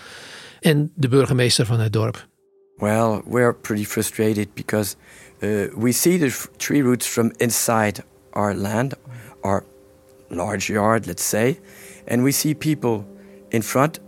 en 0.60 0.92
de 0.96 1.08
burgemeester 1.08 1.66
van 1.66 1.80
het 1.80 1.94
dorp. 1.94 2.28
Well, 2.76 3.22
we're 3.26 3.54
pretty 3.54 3.86
frustrated 3.86 4.54
because 4.54 4.96
uh, 5.40 5.74
we 5.76 5.92
see 5.92 6.18
the 6.18 6.48
tree 6.58 6.82
roots 6.82 7.08
from 7.08 7.34
inside 7.38 8.04
our 8.32 8.54
land, 8.54 8.94
our 9.42 9.64
large 10.28 10.74
yard, 10.74 11.06
let's 11.06 11.30
say, 11.30 11.60
and 12.08 12.24
we 12.24 12.32
see 12.32 12.56
people 12.56 13.06
in 13.50 13.64
front 13.64 14.00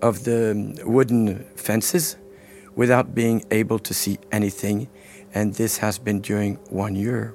of 0.00 0.22
the 0.22 0.72
wooden 0.84 1.44
fences 1.54 2.16
without 2.74 3.14
being 3.14 3.44
able 3.50 3.78
to 3.78 3.94
see 3.94 4.18
anything. 4.28 4.88
And 5.34 5.54
this 5.54 5.78
has 5.78 6.02
been 6.02 6.20
during 6.20 6.58
one 6.70 6.98
year. 6.98 7.34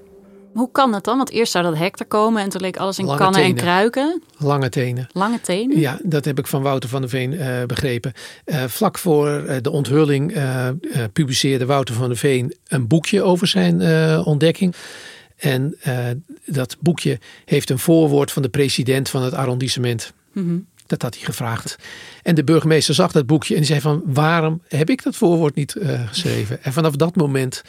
Hoe 0.54 0.70
kan 0.72 0.92
dat 0.92 1.04
dan? 1.04 1.18
Want 1.18 1.30
eerst 1.30 1.52
zou 1.52 1.64
dat 1.64 1.78
hek 1.78 2.00
er 2.00 2.06
komen 2.06 2.42
en 2.42 2.50
toen 2.50 2.62
leek 2.62 2.78
alles 2.78 3.00
in 3.00 3.06
Lange 3.06 3.18
kannen 3.18 3.42
tenen. 3.42 3.58
en 3.58 3.64
kruiken. 3.64 4.24
Lange 4.38 4.70
tenen. 4.70 5.08
Lange 5.14 5.42
tenen? 5.42 5.80
Ja, 5.80 6.00
dat 6.04 6.26
heb 6.26 6.40
ik 6.40 6.48
van 6.48 6.62
Wouter 6.62 6.90
van 6.90 7.02
der 7.02 7.10
Veen 7.10 7.34
uh, 7.34 7.64
begrepen. 7.64 8.14
Uh, 8.46 8.64
vlak 8.64 8.98
voor 8.98 9.28
uh, 9.28 9.56
de 9.62 9.70
onthulling 9.70 10.34
publiceerde 11.14 11.66
Wouter 11.66 11.96
van 11.96 12.08
der 12.08 12.18
Veen 12.18 12.56
een 12.68 12.88
boekje 12.88 13.24
over 13.24 13.48
zijn 13.48 13.82
ontdekking. 14.26 14.76
En 15.40 15.78
uh, 15.88 16.08
dat 16.46 16.78
boekje 16.80 17.20
heeft 17.46 17.70
een 17.70 17.80
voorwoord 17.80 18.32
van 18.32 18.42
de 18.42 18.50
president 18.50 19.10
van 19.10 19.24
het 19.24 19.34
arrondissement. 19.34 20.14
Mm-hmm. 20.34 20.68
Dat 20.88 21.02
had 21.02 21.16
hij 21.16 21.24
gevraagd. 21.24 21.76
En 22.24 22.36
de 22.36 22.44
burgemeester 22.44 22.94
zag 22.94 23.12
dat 23.12 23.26
boekje 23.26 23.54
en 23.54 23.60
die 23.60 23.70
zei 23.70 23.82
van 23.82 24.02
waarom 24.06 24.62
heb 24.68 24.90
ik 24.90 25.04
dat 25.04 25.16
voorwoord 25.16 25.56
niet 25.56 25.76
uh, 25.76 26.08
geschreven? 26.08 26.64
En 26.64 26.74
vanaf 26.74 26.96
dat 26.96 27.16
moment 27.16 27.62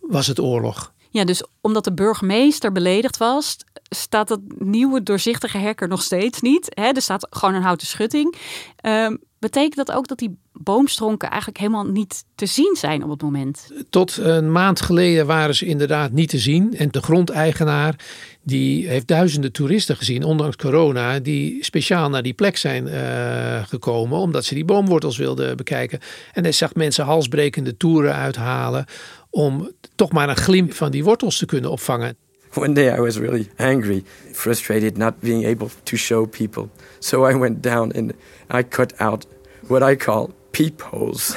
was 0.00 0.26
het 0.26 0.40
oorlog. 0.40 0.92
Ja, 1.10 1.24
dus 1.24 1.44
omdat 1.60 1.84
de 1.84 1.92
burgemeester 1.92 2.72
beledigd 2.72 3.16
was, 3.16 3.56
staat 3.88 4.28
dat 4.28 4.40
nieuwe 4.58 5.02
doorzichtige 5.02 5.58
hek 5.58 5.80
er 5.80 5.88
nog 5.88 6.02
steeds 6.02 6.40
niet. 6.40 6.66
Hè? 6.68 6.88
Er 6.88 7.02
staat 7.02 7.26
gewoon 7.30 7.54
een 7.54 7.62
houten 7.62 7.86
schutting. 7.86 8.36
Um, 8.82 9.20
betekent 9.42 9.76
dat 9.86 9.92
ook 9.92 10.08
dat 10.08 10.18
die 10.18 10.36
boomstronken 10.52 11.28
eigenlijk 11.28 11.58
helemaal 11.58 11.86
niet 11.86 12.24
te 12.34 12.46
zien 12.46 12.76
zijn 12.78 13.04
op 13.04 13.10
het 13.10 13.22
moment? 13.22 13.70
Tot 13.90 14.16
een 14.16 14.52
maand 14.52 14.80
geleden 14.80 15.26
waren 15.26 15.54
ze 15.54 15.66
inderdaad 15.66 16.12
niet 16.12 16.28
te 16.28 16.38
zien. 16.38 16.76
En 16.76 16.88
de 16.90 17.02
grondeigenaar 17.02 17.94
die 18.42 18.88
heeft 18.88 19.06
duizenden 19.06 19.52
toeristen 19.52 19.96
gezien, 19.96 20.24
ondanks 20.24 20.56
corona, 20.56 21.18
die 21.18 21.64
speciaal 21.64 22.08
naar 22.08 22.22
die 22.22 22.32
plek 22.32 22.56
zijn 22.56 22.86
uh, 22.86 23.64
gekomen 23.66 24.18
omdat 24.18 24.44
ze 24.44 24.54
die 24.54 24.64
boomwortels 24.64 25.16
wilden 25.16 25.56
bekijken. 25.56 26.00
En 26.32 26.42
hij 26.42 26.52
zag 26.52 26.74
mensen 26.74 27.04
halsbrekende 27.04 27.76
toeren 27.76 28.14
uithalen 28.14 28.84
om 29.30 29.70
toch 29.94 30.12
maar 30.12 30.28
een 30.28 30.36
glimp 30.36 30.72
van 30.72 30.90
die 30.90 31.04
wortels 31.04 31.38
te 31.38 31.46
kunnen 31.46 31.70
opvangen. 31.70 32.16
One 32.54 32.74
day 32.74 32.90
I 32.90 33.00
was 33.00 33.18
really 33.18 33.48
angry, 33.58 34.04
frustrated, 34.34 34.98
not 34.98 35.22
being 35.22 35.44
able 35.44 35.70
to 35.70 35.96
show 35.96 36.26
people. 36.26 36.70
So 37.00 37.24
I 37.24 37.34
went 37.34 37.62
down 37.62 37.92
and 37.94 38.12
I 38.50 38.62
cut 38.62 38.92
out 39.00 39.24
what 39.68 39.82
I 39.82 39.96
call 39.96 40.34
peepholes. 40.52 41.34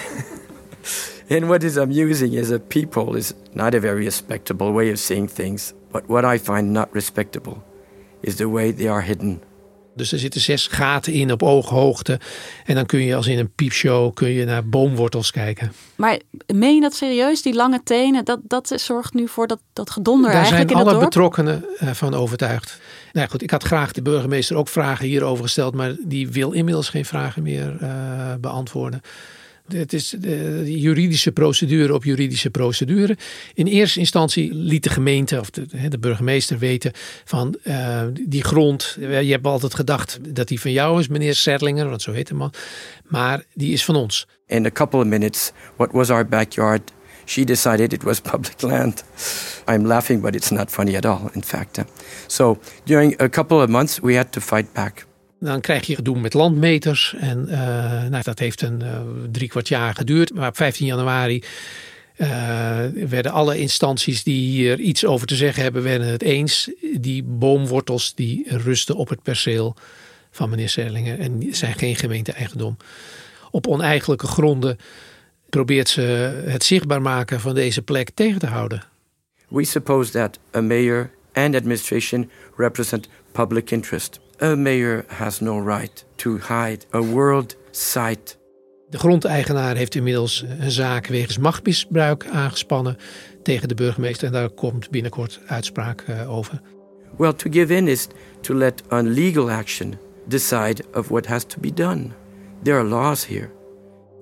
and 1.29 1.47
what 1.47 1.63
is 1.63 1.77
amusing 1.77 2.33
is 2.33 2.51
a 2.51 2.59
peephole 2.59 3.15
is 3.15 3.33
not 3.53 3.73
a 3.73 3.79
very 3.79 4.03
respectable 4.03 4.73
way 4.73 4.89
of 4.89 4.99
seeing 4.99 5.27
things. 5.27 5.73
But 5.89 6.09
what 6.09 6.25
I 6.25 6.37
find 6.37 6.73
not 6.73 6.93
respectable 6.93 7.63
is 8.21 8.37
the 8.37 8.49
way 8.49 8.71
they 8.71 8.87
are 8.87 9.01
hidden. 9.01 9.39
Dus 9.95 10.11
er 10.11 10.19
zitten 10.19 10.41
zes 10.41 10.67
gaten 10.67 11.13
in 11.13 11.31
op 11.31 11.43
ooghoogte. 11.43 12.19
En 12.65 12.75
dan 12.75 12.85
kun 12.85 12.99
je 12.99 13.15
als 13.15 13.27
in 13.27 13.39
een 13.39 13.51
piepshow 13.55 14.13
kun 14.13 14.29
je 14.29 14.45
naar 14.45 14.65
boomwortels 14.65 15.31
kijken. 15.31 15.71
Maar 15.95 16.19
meen 16.53 16.75
je 16.75 16.81
dat 16.81 16.95
serieus? 16.95 17.41
Die 17.41 17.53
lange 17.53 17.81
tenen, 17.83 18.25
dat, 18.25 18.39
dat 18.43 18.71
zorgt 18.75 19.13
nu 19.13 19.27
voor 19.27 19.47
dat, 19.47 19.59
dat 19.73 19.89
gedonder 19.89 20.31
Daar 20.31 20.39
eigenlijk 20.39 20.69
zijn 20.69 20.81
in 20.81 20.87
alle 20.87 20.99
dorp? 20.99 21.09
betrokkenen 21.09 21.65
uh, 21.83 21.91
van 21.91 22.13
overtuigd. 22.13 22.79
Nou 23.13 23.29
goed, 23.29 23.41
ik 23.41 23.51
had 23.51 23.63
graag 23.63 23.91
de 23.91 24.01
burgemeester 24.01 24.55
ook 24.55 24.67
vragen 24.67 25.05
hierover 25.05 25.43
gesteld. 25.43 25.73
Maar 25.73 25.95
die 25.99 26.29
wil 26.29 26.51
inmiddels 26.51 26.89
geen 26.89 27.05
vragen 27.05 27.43
meer 27.43 27.77
uh, 27.81 27.89
beantwoorden. 28.39 29.01
Het 29.67 29.93
is 29.93 30.15
de 30.19 30.79
juridische 30.79 31.31
procedure 31.31 31.93
op 31.93 32.03
juridische 32.03 32.49
procedure. 32.49 33.17
In 33.53 33.67
eerste 33.67 33.99
instantie 33.99 34.53
liet 34.53 34.83
de 34.83 34.89
gemeente 34.89 35.39
of 35.39 35.49
de, 35.49 35.87
de 35.89 35.99
burgemeester 35.99 36.57
weten 36.57 36.91
van 37.23 37.57
uh, 37.63 38.01
die 38.11 38.43
grond. 38.43 38.97
Je 38.99 39.31
hebt 39.31 39.45
altijd 39.45 39.73
gedacht 39.73 40.19
dat 40.35 40.47
die 40.47 40.59
van 40.59 40.71
jou 40.71 40.99
is, 40.99 41.07
meneer 41.07 41.35
Serlinger, 41.35 41.89
want 41.89 42.01
zo 42.01 42.11
heet 42.11 42.27
de 42.27 42.33
man. 42.33 42.53
Maar 43.03 43.43
die 43.53 43.73
is 43.73 43.85
van 43.85 43.95
ons. 43.95 44.27
In 44.47 44.65
a 44.65 44.71
couple 44.71 44.99
of 44.99 45.05
minutes, 45.05 45.51
what 45.75 45.91
was 45.91 46.09
our 46.09 46.27
backyard? 46.27 46.91
She 47.25 47.43
decided 47.43 47.93
it 47.93 48.03
was 48.03 48.19
public 48.19 48.61
land. 48.61 49.03
I'm 49.67 49.85
laughing, 49.85 50.21
but 50.21 50.35
it's 50.35 50.49
not 50.49 50.71
funny 50.71 50.95
at 50.95 51.05
all, 51.05 51.29
in 51.33 51.43
fact. 51.43 51.79
So 52.27 52.59
during 52.83 53.21
a 53.21 53.29
couple 53.29 53.61
of 53.61 53.69
months, 53.69 53.99
we 53.99 54.15
had 54.15 54.31
to 54.31 54.41
fight 54.41 54.73
back. 54.73 55.05
Dan 55.45 55.61
krijg 55.61 55.87
je 55.87 55.95
gedoe 55.95 56.19
met 56.19 56.33
landmeters. 56.33 57.15
En 57.19 57.45
uh, 57.49 57.57
nou, 58.03 58.23
dat 58.23 58.39
heeft 58.39 58.61
een 58.61 58.81
uh, 58.81 58.99
drie 59.31 59.47
kwart 59.47 59.67
jaar 59.67 59.95
geduurd. 59.95 60.33
Maar 60.33 60.47
op 60.47 60.55
15 60.55 60.85
januari 60.85 61.43
uh, 62.17 62.27
werden 62.93 63.31
alle 63.31 63.57
instanties 63.57 64.23
die 64.23 64.49
hier 64.49 64.79
iets 64.79 65.05
over 65.05 65.27
te 65.27 65.35
zeggen 65.35 65.63
hebben, 65.63 65.83
werden 65.83 66.07
het 66.07 66.21
eens. 66.21 66.71
Die 66.99 67.23
boomwortels 67.23 68.13
die 68.15 68.45
rusten 68.47 68.95
op 68.95 69.09
het 69.09 69.21
perceel 69.21 69.75
van 70.31 70.49
meneer 70.49 70.69
Serlinger 70.69 71.19
en 71.19 71.47
zijn 71.51 71.73
geen 71.73 71.95
gemeente-eigendom. 71.95 72.77
Op 73.51 73.67
oneigenlijke 73.67 74.27
gronden 74.27 74.77
probeert 75.49 75.89
ze 75.89 76.01
het 76.45 76.63
zichtbaar 76.63 77.01
maken 77.01 77.39
van 77.39 77.55
deze 77.55 77.81
plek 77.81 78.09
tegen 78.09 78.39
te 78.39 78.47
houden. 78.47 78.83
We 79.47 79.65
suppose 79.65 80.11
that 80.11 80.39
a 80.55 80.61
mayor 80.61 81.09
and 81.33 81.55
administration 81.55 82.29
represent 82.55 83.07
public 83.31 83.71
interest. 83.71 84.19
A 84.41 84.55
mayor 84.55 85.05
has 85.07 85.39
no 85.39 85.59
right 85.59 86.05
to 86.15 86.37
hide 86.37 86.85
a 86.93 87.01
world 87.01 87.55
sight. 87.71 88.37
De 88.89 88.97
grondeigenaar 88.97 89.75
heeft 89.75 89.95
inmiddels 89.95 90.45
een 90.59 90.71
zaak 90.71 91.07
wegens 91.07 91.37
machtsmisbruik 91.37 92.27
aangespannen 92.27 92.97
tegen 93.43 93.67
de 93.67 93.75
burgemeester 93.75 94.27
en 94.27 94.33
daar 94.33 94.49
komt 94.49 94.89
binnenkort 94.89 95.39
uitspraak 95.47 96.03
uh, 96.09 96.35
over. 96.35 96.61
Well, 97.17 97.33
to 97.33 97.51
give 97.51 97.75
in 97.75 97.87
is 97.87 98.07
to 98.41 98.53
let 98.53 98.83
on 98.89 99.07
legal 99.13 99.51
action 99.51 99.97
decide 100.27 100.83
of 100.93 101.07
what 101.07 101.25
has 101.25 101.43
to 101.43 101.59
be 101.59 101.73
done. 101.73 102.07
There 102.63 102.77
are 102.77 102.87
laws 102.87 103.27
here. 103.27 103.49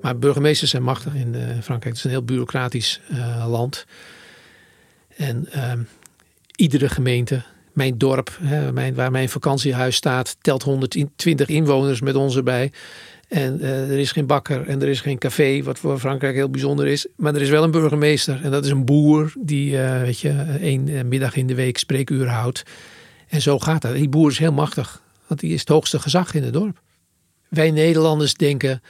Maar 0.02 0.18
burgemeesters 0.18 0.72
zijn 0.72 0.84
machtig 0.84 1.14
in 1.16 1.34
uh, 1.34 1.42
Frankrijk. 1.42 1.84
Het 1.84 1.96
is 1.96 2.04
een 2.04 2.10
heel 2.10 2.24
bureaucratisch 2.24 3.02
uh, 3.12 3.46
land. 3.50 3.86
En 5.18 5.48
iedere 6.56 6.90
gemeente 6.90 7.44
mijn 7.74 7.98
dorp, 7.98 8.38
hè, 8.42 8.94
waar 8.94 9.12
mijn 9.12 9.30
vakantiehuis 9.30 9.96
staat, 9.96 10.36
telt 10.42 10.64
120 10.64 11.48
inwoners 11.48 12.02
met 12.02 12.16
ons 12.16 12.36
erbij. 12.36 12.72
En 13.28 13.58
uh, 13.62 13.92
er 13.92 14.00
is 14.00 14.12
geen 14.12 14.26
bakker 14.26 14.68
en 14.68 14.82
er 14.82 14.88
is 14.88 15.02
geen 15.02 15.18
café, 15.18 15.64
wat 15.64 15.80
voor 15.80 16.00
Frankrijk 16.00 16.36
heel 16.36 16.50
bijzonder 16.50 16.88
is. 16.88 17.08
Maar 17.16 17.36
er 17.36 17.42
is 17.42 17.50
wel 17.50 17.64
een 17.64 17.72
burgemeester 17.72 18.40
en 18.44 18.52
dat 18.52 18.66
is 18.66 18.72
een 18.72 18.86
boer 18.86 19.34
die, 19.40 19.72
uh, 19.72 20.02
weet 20.02 20.20
je, 20.20 20.30
één 20.62 21.08
middag 21.08 21.36
in 21.36 21.48
de 21.48 21.56
week 21.56 21.78
spreekuur 21.78 22.28
houdt. 22.28 22.64
En 23.28 23.42
zo 23.42 23.60
gaat 23.60 23.82
dat. 23.82 23.94
Die 23.94 24.10
boer 24.10 24.30
is 24.32 24.38
heel 24.38 24.52
machtig, 24.52 25.02
want 25.28 25.40
die 25.40 25.54
is 25.54 25.60
het 25.60 25.70
hoogste 25.70 26.00
gezag 26.00 26.34
in 26.34 26.44
het 26.44 26.54
dorp. 26.54 26.82
Wij 27.50 27.72
Nederlanders 27.72 28.34
denken, 28.34 28.82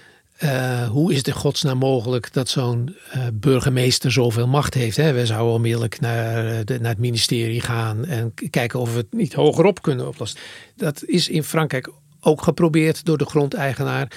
uh, 0.44 0.88
hoe 0.88 1.12
is 1.12 1.18
het 1.18 1.28
in 1.28 1.34
godsnaam 1.34 1.78
mogelijk 1.78 2.34
dat 2.34 2.50
zo'n 2.50 2.96
uh, 3.16 3.24
burgemeester 3.34 4.12
zoveel 4.12 4.48
macht 4.48 4.74
heeft? 4.74 4.98
Hè? 4.98 5.14
We 5.14 5.26
zouden 5.26 5.54
onmiddellijk 5.54 6.00
naar, 6.00 6.66
de, 6.66 6.80
naar 6.80 6.92
het 6.92 7.00
ministerie 7.00 7.62
gaan 7.62 8.06
en 8.06 8.34
kijken 8.50 8.80
of 8.80 8.92
we 8.92 8.98
het 8.98 9.14
niet 9.14 9.34
hogerop 9.34 9.82
kunnen 9.82 10.08
oplossen. 10.08 10.40
Dat 10.76 11.04
is 11.06 11.30
in 11.30 11.44
Frankrijk 11.44 11.92
ook 12.20 12.42
geprobeerd 12.42 13.06
door 13.06 13.18
de 13.18 13.26
grondeigenaar. 13.26 14.12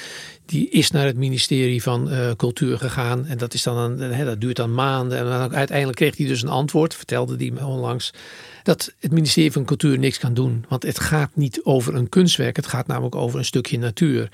Die 0.46 0.68
is 0.68 0.90
naar 0.90 1.06
het 1.06 1.16
ministerie 1.16 1.82
van 1.82 2.10
Cultuur 2.36 2.78
gegaan. 2.78 3.26
En 3.26 3.38
dat, 3.38 3.54
is 3.54 3.62
dan 3.62 3.76
een, 3.76 4.24
dat 4.24 4.40
duurt 4.40 4.56
dan 4.56 4.74
maanden. 4.74 5.18
En 5.18 5.24
dan 5.24 5.54
uiteindelijk 5.54 5.98
kreeg 5.98 6.16
hij 6.16 6.26
dus 6.26 6.42
een 6.42 6.48
antwoord, 6.48 6.94
vertelde 6.94 7.36
hij 7.36 7.50
me 7.50 7.66
onlangs. 7.66 8.12
Dat 8.62 8.92
het 9.00 9.12
ministerie 9.12 9.52
van 9.52 9.64
Cultuur 9.64 9.98
niks 9.98 10.18
kan 10.18 10.34
doen. 10.34 10.64
Want 10.68 10.82
het 10.82 11.00
gaat 11.00 11.30
niet 11.34 11.60
over 11.62 11.94
een 11.94 12.08
kunstwerk. 12.08 12.56
Het 12.56 12.66
gaat 12.66 12.86
namelijk 12.86 13.14
over 13.14 13.38
een 13.38 13.44
stukje 13.44 13.78
natuur. 13.78 14.28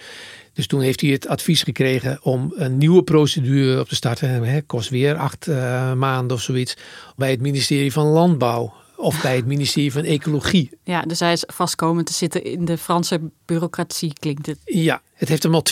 Dus 0.52 0.66
toen 0.66 0.80
heeft 0.80 1.00
hij 1.00 1.10
het 1.10 1.26
advies 1.26 1.62
gekregen 1.62 2.18
om 2.22 2.52
een 2.56 2.78
nieuwe 2.78 3.02
procedure 3.02 3.80
op 3.80 3.88
te 3.88 3.94
starten. 3.94 4.44
Het 4.44 4.66
kost 4.66 4.88
weer 4.88 5.16
acht 5.16 5.46
uh, 5.46 5.92
maanden 5.92 6.36
of 6.36 6.42
zoiets. 6.42 6.76
Bij 7.16 7.30
het 7.30 7.40
ministerie 7.40 7.92
van 7.92 8.06
Landbouw 8.06 8.72
of 8.96 9.22
bij 9.22 9.36
het 9.36 9.46
ministerie 9.46 9.92
van 9.92 10.04
Ecologie. 10.04 10.70
Ja, 10.84 11.02
dus 11.02 11.20
hij 11.20 11.32
is 11.32 11.44
vastkomen 11.46 12.04
te 12.04 12.12
zitten 12.12 12.44
in 12.44 12.64
de 12.64 12.78
Franse 12.78 13.20
bureaucratie, 13.44 14.12
klinkt 14.12 14.46
het. 14.46 14.58
Ja, 14.64 15.02
het 15.14 15.28
heeft 15.28 15.42
hem 15.42 15.54
al 15.54 15.64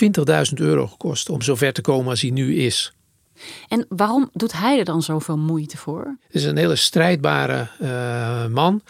20.000 0.48 0.54
euro 0.54 0.86
gekost 0.86 1.28
om 1.28 1.42
zover 1.42 1.72
te 1.72 1.80
komen 1.80 2.10
als 2.10 2.20
hij 2.20 2.30
nu 2.30 2.56
is. 2.56 2.92
En 3.68 3.86
waarom 3.88 4.30
doet 4.32 4.52
hij 4.52 4.78
er 4.78 4.84
dan 4.84 5.02
zoveel 5.02 5.38
moeite 5.38 5.76
voor? 5.76 6.16
Het 6.26 6.34
is 6.34 6.44
een 6.44 6.56
hele 6.56 6.76
strijdbare 6.76 7.68
uh, 7.82 8.46
man 8.46 8.82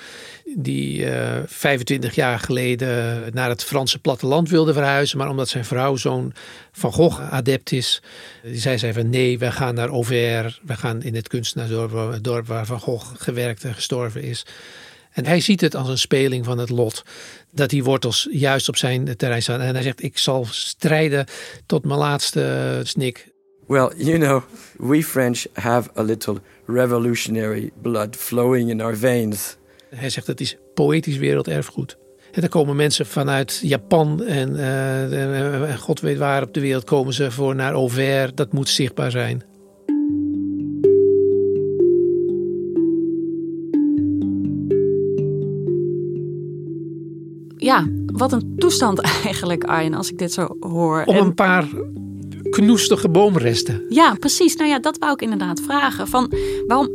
die 0.55 0.99
uh, 0.99 1.37
eh, 1.37 1.43
25 1.47 2.15
jaar 2.15 2.39
geleden 2.39 3.23
naar 3.33 3.49
het 3.49 3.65
Franse 3.65 3.99
platteland 3.99 4.49
wilde 4.49 4.73
verhuizen. 4.73 5.19
Maar 5.19 5.29
omdat 5.29 5.49
zijn 5.49 5.65
vrouw 5.65 5.97
zo'n 5.97 6.35
Van 6.73 6.93
Gogh 6.93 7.33
adept 7.33 7.73
is, 7.73 8.03
die 8.43 8.59
zei 8.59 8.79
zij 8.79 8.93
van 8.93 9.11
nee, 9.11 9.39
we 9.39 9.53
gaan 9.53 9.75
naar 9.75 9.89
Auvers. 9.89 10.61
We 10.63 10.77
gaan 10.77 11.03
in 11.03 11.15
het 11.15 11.29
kunstenaarsdorp 11.29 12.23
dorp 12.23 12.47
waar 12.47 12.67
Van 12.67 12.81
Gogh 12.81 13.11
gewerkt 13.17 13.65
en 13.65 13.75
gestorven 13.75 14.23
is. 14.23 14.47
En 15.11 15.27
hij 15.27 15.41
ziet 15.41 15.61
het 15.61 15.77
als 15.77 15.89
een 15.89 15.99
speling 15.99 16.45
van 16.45 16.59
het 16.59 16.71
lot. 16.71 17.03
Dat 17.51 17.71
die 17.71 17.85
wortels 17.85 18.29
juist 18.31 18.69
op 18.69 18.77
zijn 18.77 19.17
terrein 19.17 19.43
staan. 19.43 19.61
En 19.61 19.75
hij 19.75 19.83
zegt, 19.83 20.03
ik 20.03 20.19
zal 20.19 20.47
strijden 20.51 21.27
tot 21.67 21.85
mijn 21.85 21.99
laatste 21.99 22.81
snik. 22.83 23.30
Well, 23.71 23.93
you 23.97 24.19
know, 24.19 24.43
we 24.79 25.03
French 25.03 25.47
have 25.53 25.91
a 25.97 26.03
little 26.03 26.39
revolutionary 26.67 27.71
blood 27.83 28.17
flowing 28.17 28.71
in 28.71 28.81
our 28.81 28.97
veins. 28.97 29.57
Hij 29.89 30.11
zegt 30.11 30.27
het 30.27 30.41
is 30.41 30.57
poëtisch 30.75 31.17
werelderfgoed. 31.17 31.97
En 32.33 32.41
dan 32.41 32.51
komen 32.51 32.77
mensen 32.77 33.07
vanuit 33.07 33.61
Japan 33.63 34.23
en 34.23 34.57
uh, 35.13 35.77
god 35.77 36.01
weet 36.01 36.19
waar 36.19 36.43
op 36.43 36.55
de 36.55 36.61
wereld 36.61 36.85
komen 36.85 37.13
ze 37.13 37.31
voor 37.31 37.55
naar 37.55 37.73
Auvers. 37.73 38.31
Dat 38.35 38.53
moet 38.53 38.69
zichtbaar 38.69 39.11
zijn. 39.11 39.43
Ja, 47.57 47.87
wat 48.07 48.33
een 48.33 48.55
toestand 48.57 49.01
eigenlijk, 49.25 49.65
Arjen, 49.65 49.95
als 49.95 50.11
ik 50.11 50.19
dit 50.19 50.33
zo 50.33 50.57
hoor. 50.61 51.05
Om 51.05 51.17
een 51.17 51.35
paar 51.35 51.69
knoestige 52.51 53.09
boomresten. 53.09 53.83
Ja, 53.89 54.15
precies. 54.15 54.57
Nou 54.57 54.71
ja, 54.71 54.79
dat 54.79 54.99
wou 54.99 55.13
ik 55.13 55.23
inderdaad 55.23 55.61
vragen. 55.61 56.09
Van 56.09 56.33
waarom 56.67 56.89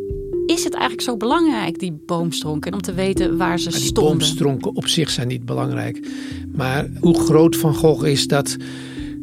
is 0.45 0.63
het 0.63 0.74
eigenlijk 0.74 1.03
zo 1.03 1.17
belangrijk, 1.17 1.79
die 1.79 1.97
boomstronken, 2.05 2.74
om 2.74 2.81
te 2.81 2.93
weten 2.93 3.38
waar 3.38 3.59
ze 3.59 3.69
maar 3.69 3.79
die 3.79 3.88
stonden? 3.88 4.17
boomstronken 4.17 4.75
op 4.75 4.88
zich 4.88 5.09
zijn 5.09 5.27
niet 5.27 5.45
belangrijk. 5.45 6.07
Maar 6.55 6.89
hoe 7.00 7.19
groot 7.19 7.55
Van 7.55 7.75
Gogh 7.75 8.07
is, 8.07 8.27
dat 8.27 8.55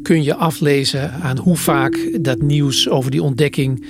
kun 0.02 0.22
je 0.22 0.34
aflezen 0.34 1.12
aan 1.12 1.38
hoe 1.38 1.56
vaak 1.56 2.18
dat 2.20 2.42
nieuws 2.42 2.88
over 2.88 3.10
die 3.10 3.22
ontdekking 3.22 3.84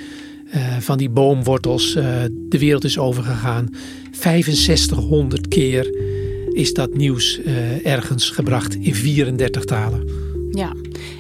uh, 0.54 0.76
van 0.78 0.99
die 0.99 1.11
boomwortels 1.11 1.96
uh, 1.96 2.04
de 2.49 2.58
wereld 2.58 2.84
is 2.84 2.99
overgegaan. 2.99 3.69
6500 4.10 5.49
keer 5.49 5.95
is 6.52 6.75
dat 6.75 6.95
nieuws 6.95 7.40
uh, 7.40 7.86
ergens 7.86 8.30
gebracht 8.30 8.75
in 8.75 8.95
34 8.95 9.64
talen. 9.64 10.22
Ja, 10.52 10.73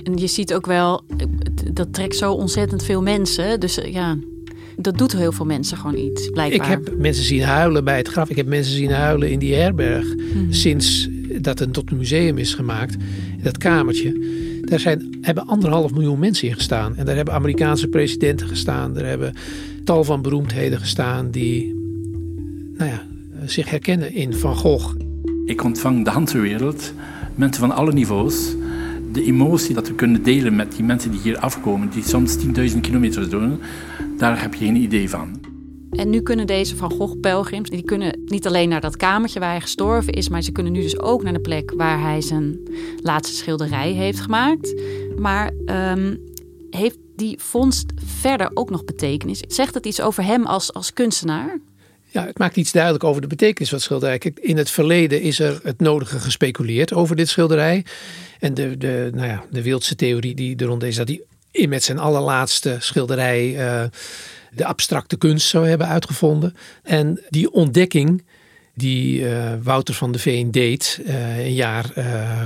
en 0.02 0.16
je 0.16 0.26
ziet 0.26 0.54
ook 0.54 0.66
wel, 0.66 1.04
dat 1.72 1.92
trekt 1.92 2.16
zo 2.16 2.32
ontzettend 2.32 2.84
veel 2.84 3.02
mensen. 3.02 3.60
Dus 3.60 3.78
ja, 3.84 4.16
dat 4.76 4.98
doet 4.98 5.12
heel 5.12 5.32
veel 5.32 5.46
mensen 5.46 5.76
gewoon 5.76 5.96
iets, 5.96 6.30
blijkbaar. 6.30 6.70
Ik 6.70 6.84
heb 6.84 6.98
mensen 6.98 7.24
zien 7.24 7.42
huilen 7.42 7.84
bij 7.84 7.96
het 7.96 8.08
graf. 8.08 8.30
Ik 8.30 8.36
heb 8.36 8.46
mensen 8.46 8.74
zien 8.74 8.90
huilen 8.90 9.30
in 9.30 9.38
die 9.38 9.54
herberg. 9.54 10.14
Hmm. 10.32 10.52
Sinds 10.52 11.08
dat 11.40 11.58
het 11.58 11.72
tot 11.72 11.90
een 11.90 11.96
museum 11.96 12.38
is 12.38 12.54
gemaakt. 12.54 12.96
Dat 13.42 13.58
kamertje. 13.58 14.20
Daar 14.62 14.80
zijn, 14.80 15.18
hebben 15.20 15.46
anderhalf 15.46 15.92
miljoen 15.92 16.18
mensen 16.18 16.48
in 16.48 16.54
gestaan. 16.54 16.96
En 16.96 17.04
daar 17.04 17.16
hebben 17.16 17.34
Amerikaanse 17.34 17.88
presidenten 17.88 18.48
gestaan. 18.48 18.94
Daar 18.94 19.04
hebben 19.04 19.34
tal 19.84 20.04
van 20.04 20.22
beroemdheden 20.22 20.78
gestaan 20.78 21.30
die 21.30 21.74
nou 22.76 22.90
ja, 22.90 23.06
zich 23.44 23.70
herkennen 23.70 24.14
in 24.14 24.34
Van 24.34 24.56
Gogh. 24.56 24.94
Ik 25.44 25.64
ontvang 25.64 26.04
de 26.04 26.10
handwereld, 26.10 26.92
mensen 27.34 27.60
van 27.60 27.70
alle 27.70 27.92
niveaus 27.92 28.54
de 29.12 29.24
emotie 29.24 29.74
dat 29.74 29.88
we 29.88 29.94
kunnen 29.94 30.22
delen 30.22 30.56
met 30.56 30.72
die 30.72 30.84
mensen 30.84 31.10
die 31.10 31.20
hier 31.20 31.38
afkomen, 31.38 31.90
die 31.90 32.02
soms 32.02 32.36
10.000 32.72 32.80
kilometer 32.80 33.30
doen, 33.30 33.60
daar 34.16 34.40
heb 34.42 34.54
je 34.54 34.64
geen 34.64 34.76
idee 34.76 35.10
van. 35.10 35.40
En 35.90 36.10
nu 36.10 36.20
kunnen 36.20 36.46
deze 36.46 36.76
Van 36.76 36.92
Gogh-pelgrims, 36.92 37.70
die 37.70 37.82
kunnen 37.82 38.20
niet 38.26 38.46
alleen 38.46 38.68
naar 38.68 38.80
dat 38.80 38.96
kamertje 38.96 39.40
waar 39.40 39.50
hij 39.50 39.60
gestorven 39.60 40.12
is, 40.12 40.28
maar 40.28 40.42
ze 40.42 40.52
kunnen 40.52 40.72
nu 40.72 40.82
dus 40.82 40.98
ook 40.98 41.22
naar 41.22 41.32
de 41.32 41.40
plek 41.40 41.72
waar 41.76 42.00
hij 42.00 42.20
zijn 42.20 42.58
laatste 42.96 43.36
schilderij 43.36 43.90
heeft 43.90 44.20
gemaakt. 44.20 44.74
Maar 45.18 45.52
um, 45.66 46.18
heeft 46.70 46.98
die 47.16 47.38
vondst 47.40 47.92
verder 48.04 48.50
ook 48.54 48.70
nog 48.70 48.84
betekenis? 48.84 49.42
Zegt 49.48 49.74
het 49.74 49.86
iets 49.86 50.00
over 50.00 50.24
hem 50.24 50.46
als, 50.46 50.72
als 50.72 50.92
kunstenaar? 50.92 51.58
Ja, 52.12 52.26
het 52.26 52.38
maakt 52.38 52.56
iets 52.56 52.72
duidelijk 52.72 53.04
over 53.04 53.20
de 53.20 53.26
betekenis 53.26 53.68
van 53.68 53.78
het 53.78 53.86
schilderij. 53.86 54.18
Kijk, 54.18 54.38
in 54.38 54.56
het 54.56 54.70
verleden 54.70 55.20
is 55.20 55.38
er 55.38 55.60
het 55.62 55.80
nodige 55.80 56.18
gespeculeerd 56.18 56.92
over 56.92 57.16
dit 57.16 57.28
schilderij. 57.28 57.84
En 58.40 58.54
de, 58.54 58.76
de, 58.76 59.10
nou 59.14 59.26
ja, 59.26 59.44
de 59.50 59.62
wildste 59.62 59.94
theorie 59.94 60.34
die 60.34 60.56
er 60.56 60.66
rond 60.66 60.82
is 60.82 60.96
dat 60.96 61.08
hij 61.52 61.66
met 61.66 61.84
zijn 61.84 61.98
allerlaatste 61.98 62.76
schilderij 62.78 63.48
uh, 63.48 63.84
de 64.50 64.64
abstracte 64.64 65.16
kunst 65.16 65.48
zou 65.48 65.68
hebben 65.68 65.86
uitgevonden. 65.86 66.56
En 66.82 67.20
die 67.28 67.52
ontdekking 67.52 68.24
die 68.74 69.20
uh, 69.20 69.52
Wouter 69.62 69.94
van 69.94 70.12
de 70.12 70.18
Veen 70.18 70.50
deed 70.50 71.00
uh, 71.06 71.38
een 71.38 71.54
jaar 71.54 71.84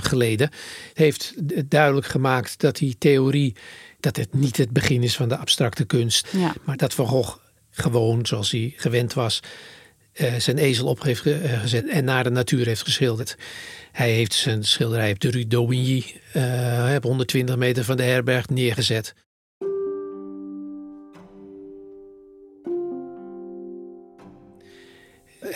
geleden, 0.02 0.50
heeft 0.94 1.35
duidelijk 1.68 2.07
gemaakt 2.07 2.61
dat 2.61 2.76
die 2.76 2.96
theorie 2.98 3.55
dat 4.00 4.16
het 4.16 4.35
niet 4.35 4.57
het 4.57 4.70
begin 4.70 5.02
is 5.02 5.16
van 5.16 5.29
de 5.29 5.37
abstracte 5.37 5.85
kunst, 5.85 6.29
ja. 6.33 6.55
maar 6.64 6.76
dat 6.76 6.94
Van 6.94 7.07
Gogh 7.07 7.37
gewoon 7.77 8.27
zoals 8.27 8.51
hij 8.51 8.73
gewend 8.77 9.15
was, 9.15 9.41
uh, 10.21 10.35
zijn 10.35 10.59
ezel 10.59 10.87
op 10.87 11.05
uh, 11.05 11.17
gezet 11.61 11.89
en 11.89 12.05
naar 12.05 12.25
de 12.25 12.31
natuur 12.31 12.67
heeft 12.67 12.83
geschilderd. 12.83 13.37
Hij 13.93 14.11
heeft 14.11 14.33
zijn 14.33 14.65
schilderij 14.65 15.11
op 15.11 15.21
de 15.21 15.31
Rue 15.31 15.47
d'Aubigny 15.47 16.05
uh, 16.37 16.93
op 16.97 17.03
120 17.03 17.57
meter 17.57 17.85
van 17.85 17.97
de 17.97 18.03
herberg 18.03 18.49
neergezet. 18.49 19.15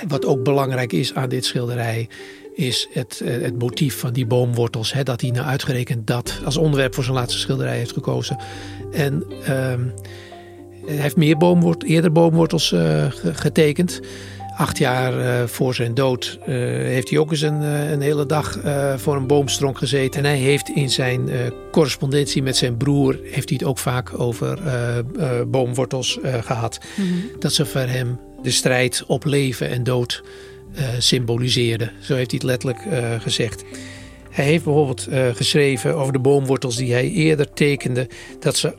Wat 0.09 0.25
ook 0.25 0.43
belangrijk 0.43 0.93
is 0.93 1.15
aan 1.15 1.29
dit 1.29 1.45
schilderij 1.45 2.09
is 2.55 2.89
het, 2.93 3.23
het 3.25 3.59
motief 3.59 3.99
van 3.99 4.13
die 4.13 4.27
boomwortels. 4.27 4.93
Hè, 4.93 5.03
dat 5.03 5.21
hij 5.21 5.31
nou 5.31 5.47
uitgerekend 5.47 6.07
dat 6.07 6.41
als 6.45 6.57
onderwerp 6.57 6.95
voor 6.95 7.05
zijn 7.05 7.17
laatste 7.17 7.39
schilderij 7.39 7.77
heeft 7.77 7.93
gekozen. 7.93 8.39
En 8.93 9.25
ehm, 9.45 9.89
hij 10.87 10.97
heeft 10.97 11.17
meer 11.17 11.37
boomwort, 11.37 11.85
eerder 11.85 12.13
boomwortels 12.13 12.73
uh, 12.73 13.07
getekend. 13.33 14.01
Acht 14.57 14.79
jaar 14.79 15.19
uh, 15.19 15.47
voor 15.47 15.75
zijn 15.75 15.95
dood 15.95 16.39
uh, 16.41 16.47
heeft 16.67 17.11
hij 17.11 17.19
ook 17.19 17.31
eens 17.31 17.41
een, 17.41 17.63
een 17.63 18.01
hele 18.01 18.27
dag 18.27 18.59
voor 18.97 19.17
een 19.17 19.27
boomstronk 19.27 19.79
gezeten. 19.79 20.25
En 20.25 20.31
hij 20.31 20.39
heeft 20.39 20.69
in 20.69 20.91
zijn 20.91 21.31
correspondentie 21.73 22.43
met 22.43 22.57
zijn 22.57 22.77
broer 22.77 23.19
heeft 23.23 23.49
hij 23.49 23.59
het 23.61 23.69
ook 23.69 23.79
vaak 23.79 24.21
over 24.21 24.59
boomwortels 25.47 26.19
gehad. 26.23 26.81
Mhm. 26.97 27.09
Dat 27.39 27.53
ze 27.53 27.67
voor 27.67 27.81
hem 27.81 28.19
de 28.43 28.51
strijd 28.51 29.05
op 29.07 29.25
leven 29.25 29.69
en 29.69 29.85
dood 29.85 30.23
symboliseerden. 30.99 31.93
Zo 32.01 32.15
heeft 32.15 32.31
hij 32.31 32.41
het 32.43 32.51
letterlijk 32.51 32.81
gezegd. 33.23 33.65
Hij 34.31 34.45
heeft 34.45 34.65
bijvoorbeeld 34.65 35.09
geschreven 35.35 35.97
over 35.97 36.13
de 36.13 36.19
boomwortels 36.19 36.77
die 36.77 36.93
hij 36.93 37.11
eerder 37.11 37.53
tekende, 37.53 38.09
dat 38.41 38.57
ze 38.57 38.75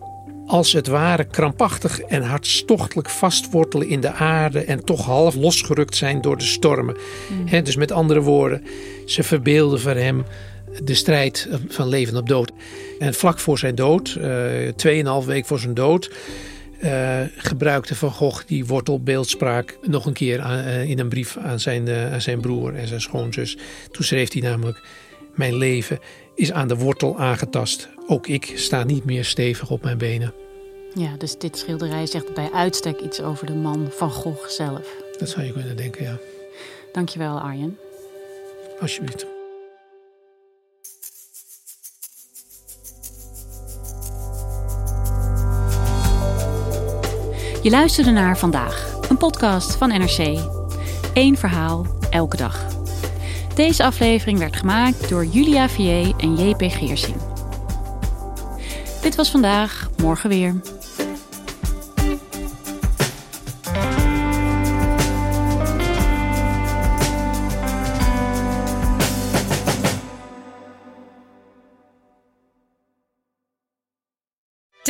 als 0.51 0.73
het 0.73 0.87
ware 0.87 1.23
krampachtig 1.23 1.99
en 1.99 2.21
hartstochtelijk 2.21 3.09
vastwortelen 3.09 3.87
in 3.87 4.01
de 4.01 4.11
aarde 4.11 4.63
en 4.63 4.83
toch 4.83 5.05
half 5.05 5.35
losgerukt 5.35 5.95
zijn 5.95 6.21
door 6.21 6.37
de 6.37 6.43
stormen. 6.43 6.95
Mm. 7.29 7.47
He, 7.47 7.61
dus 7.61 7.75
met 7.75 7.91
andere 7.91 8.21
woorden, 8.21 8.63
ze 9.05 9.23
verbeelden 9.23 9.79
voor 9.79 9.95
hem 9.95 10.23
de 10.83 10.93
strijd 10.93 11.49
van 11.67 11.87
leven 11.87 12.17
op 12.17 12.27
dood. 12.27 12.51
En 12.99 13.13
vlak 13.13 13.39
voor 13.39 13.57
zijn 13.57 13.75
dood, 13.75 14.17
uh, 14.17 15.21
2,5 15.21 15.25
week 15.25 15.45
voor 15.45 15.59
zijn 15.59 15.73
dood, 15.73 16.11
uh, 16.83 17.19
gebruikte 17.35 17.95
Van 17.95 18.11
Gogh 18.11 18.43
die 18.47 18.65
wortelbeeldspraak 18.65 19.77
nog 19.81 20.05
een 20.05 20.13
keer 20.13 20.41
aan, 20.41 20.59
uh, 20.59 20.89
in 20.89 20.99
een 20.99 21.09
brief 21.09 21.37
aan 21.37 21.59
zijn, 21.59 21.87
uh, 21.87 22.13
aan 22.13 22.21
zijn 22.21 22.41
broer 22.41 22.75
en 22.75 22.87
zijn 22.87 23.01
schoonzus. 23.01 23.57
Toen 23.91 24.05
schreef 24.05 24.33
hij 24.33 24.41
namelijk: 24.41 24.81
Mijn 25.35 25.55
leven 25.55 25.99
is 26.35 26.51
aan 26.51 26.67
de 26.67 26.75
wortel 26.75 27.19
aangetast. 27.19 27.89
Ook 28.07 28.27
ik 28.27 28.51
sta 28.55 28.83
niet 28.83 29.05
meer 29.05 29.25
stevig 29.25 29.69
op 29.69 29.83
mijn 29.83 29.97
benen. 29.97 30.40
Ja, 30.93 31.15
dus 31.17 31.37
dit 31.37 31.57
schilderij 31.57 32.05
zegt 32.05 32.33
bij 32.33 32.49
uitstek 32.53 32.99
iets 32.99 33.21
over 33.21 33.45
de 33.45 33.53
man 33.53 33.87
Van 33.91 34.11
Gogh 34.11 34.47
zelf. 34.47 34.95
Dat 35.19 35.29
zou 35.29 35.45
je 35.45 35.53
kunnen 35.53 35.77
denken, 35.77 36.03
ja. 36.03 36.17
Dankjewel, 36.91 37.39
Arjen. 37.39 37.77
Alsjeblieft. 38.79 39.25
Je 47.63 47.69
luisterde 47.69 48.11
naar 48.11 48.37
Vandaag, 48.37 48.99
een 49.09 49.17
podcast 49.17 49.75
van 49.75 49.89
NRC. 49.89 50.39
Eén 51.13 51.37
verhaal, 51.37 51.85
elke 52.09 52.37
dag. 52.37 52.65
Deze 53.55 53.83
aflevering 53.83 54.39
werd 54.39 54.55
gemaakt 54.55 55.09
door 55.09 55.25
Julia 55.25 55.69
Vier 55.69 56.13
en 56.17 56.35
JP 56.35 56.61
Geersing. 56.61 57.15
Dit 59.01 59.15
was 59.15 59.29
vandaag, 59.29 59.89
morgen 59.97 60.29
weer. 60.29 60.80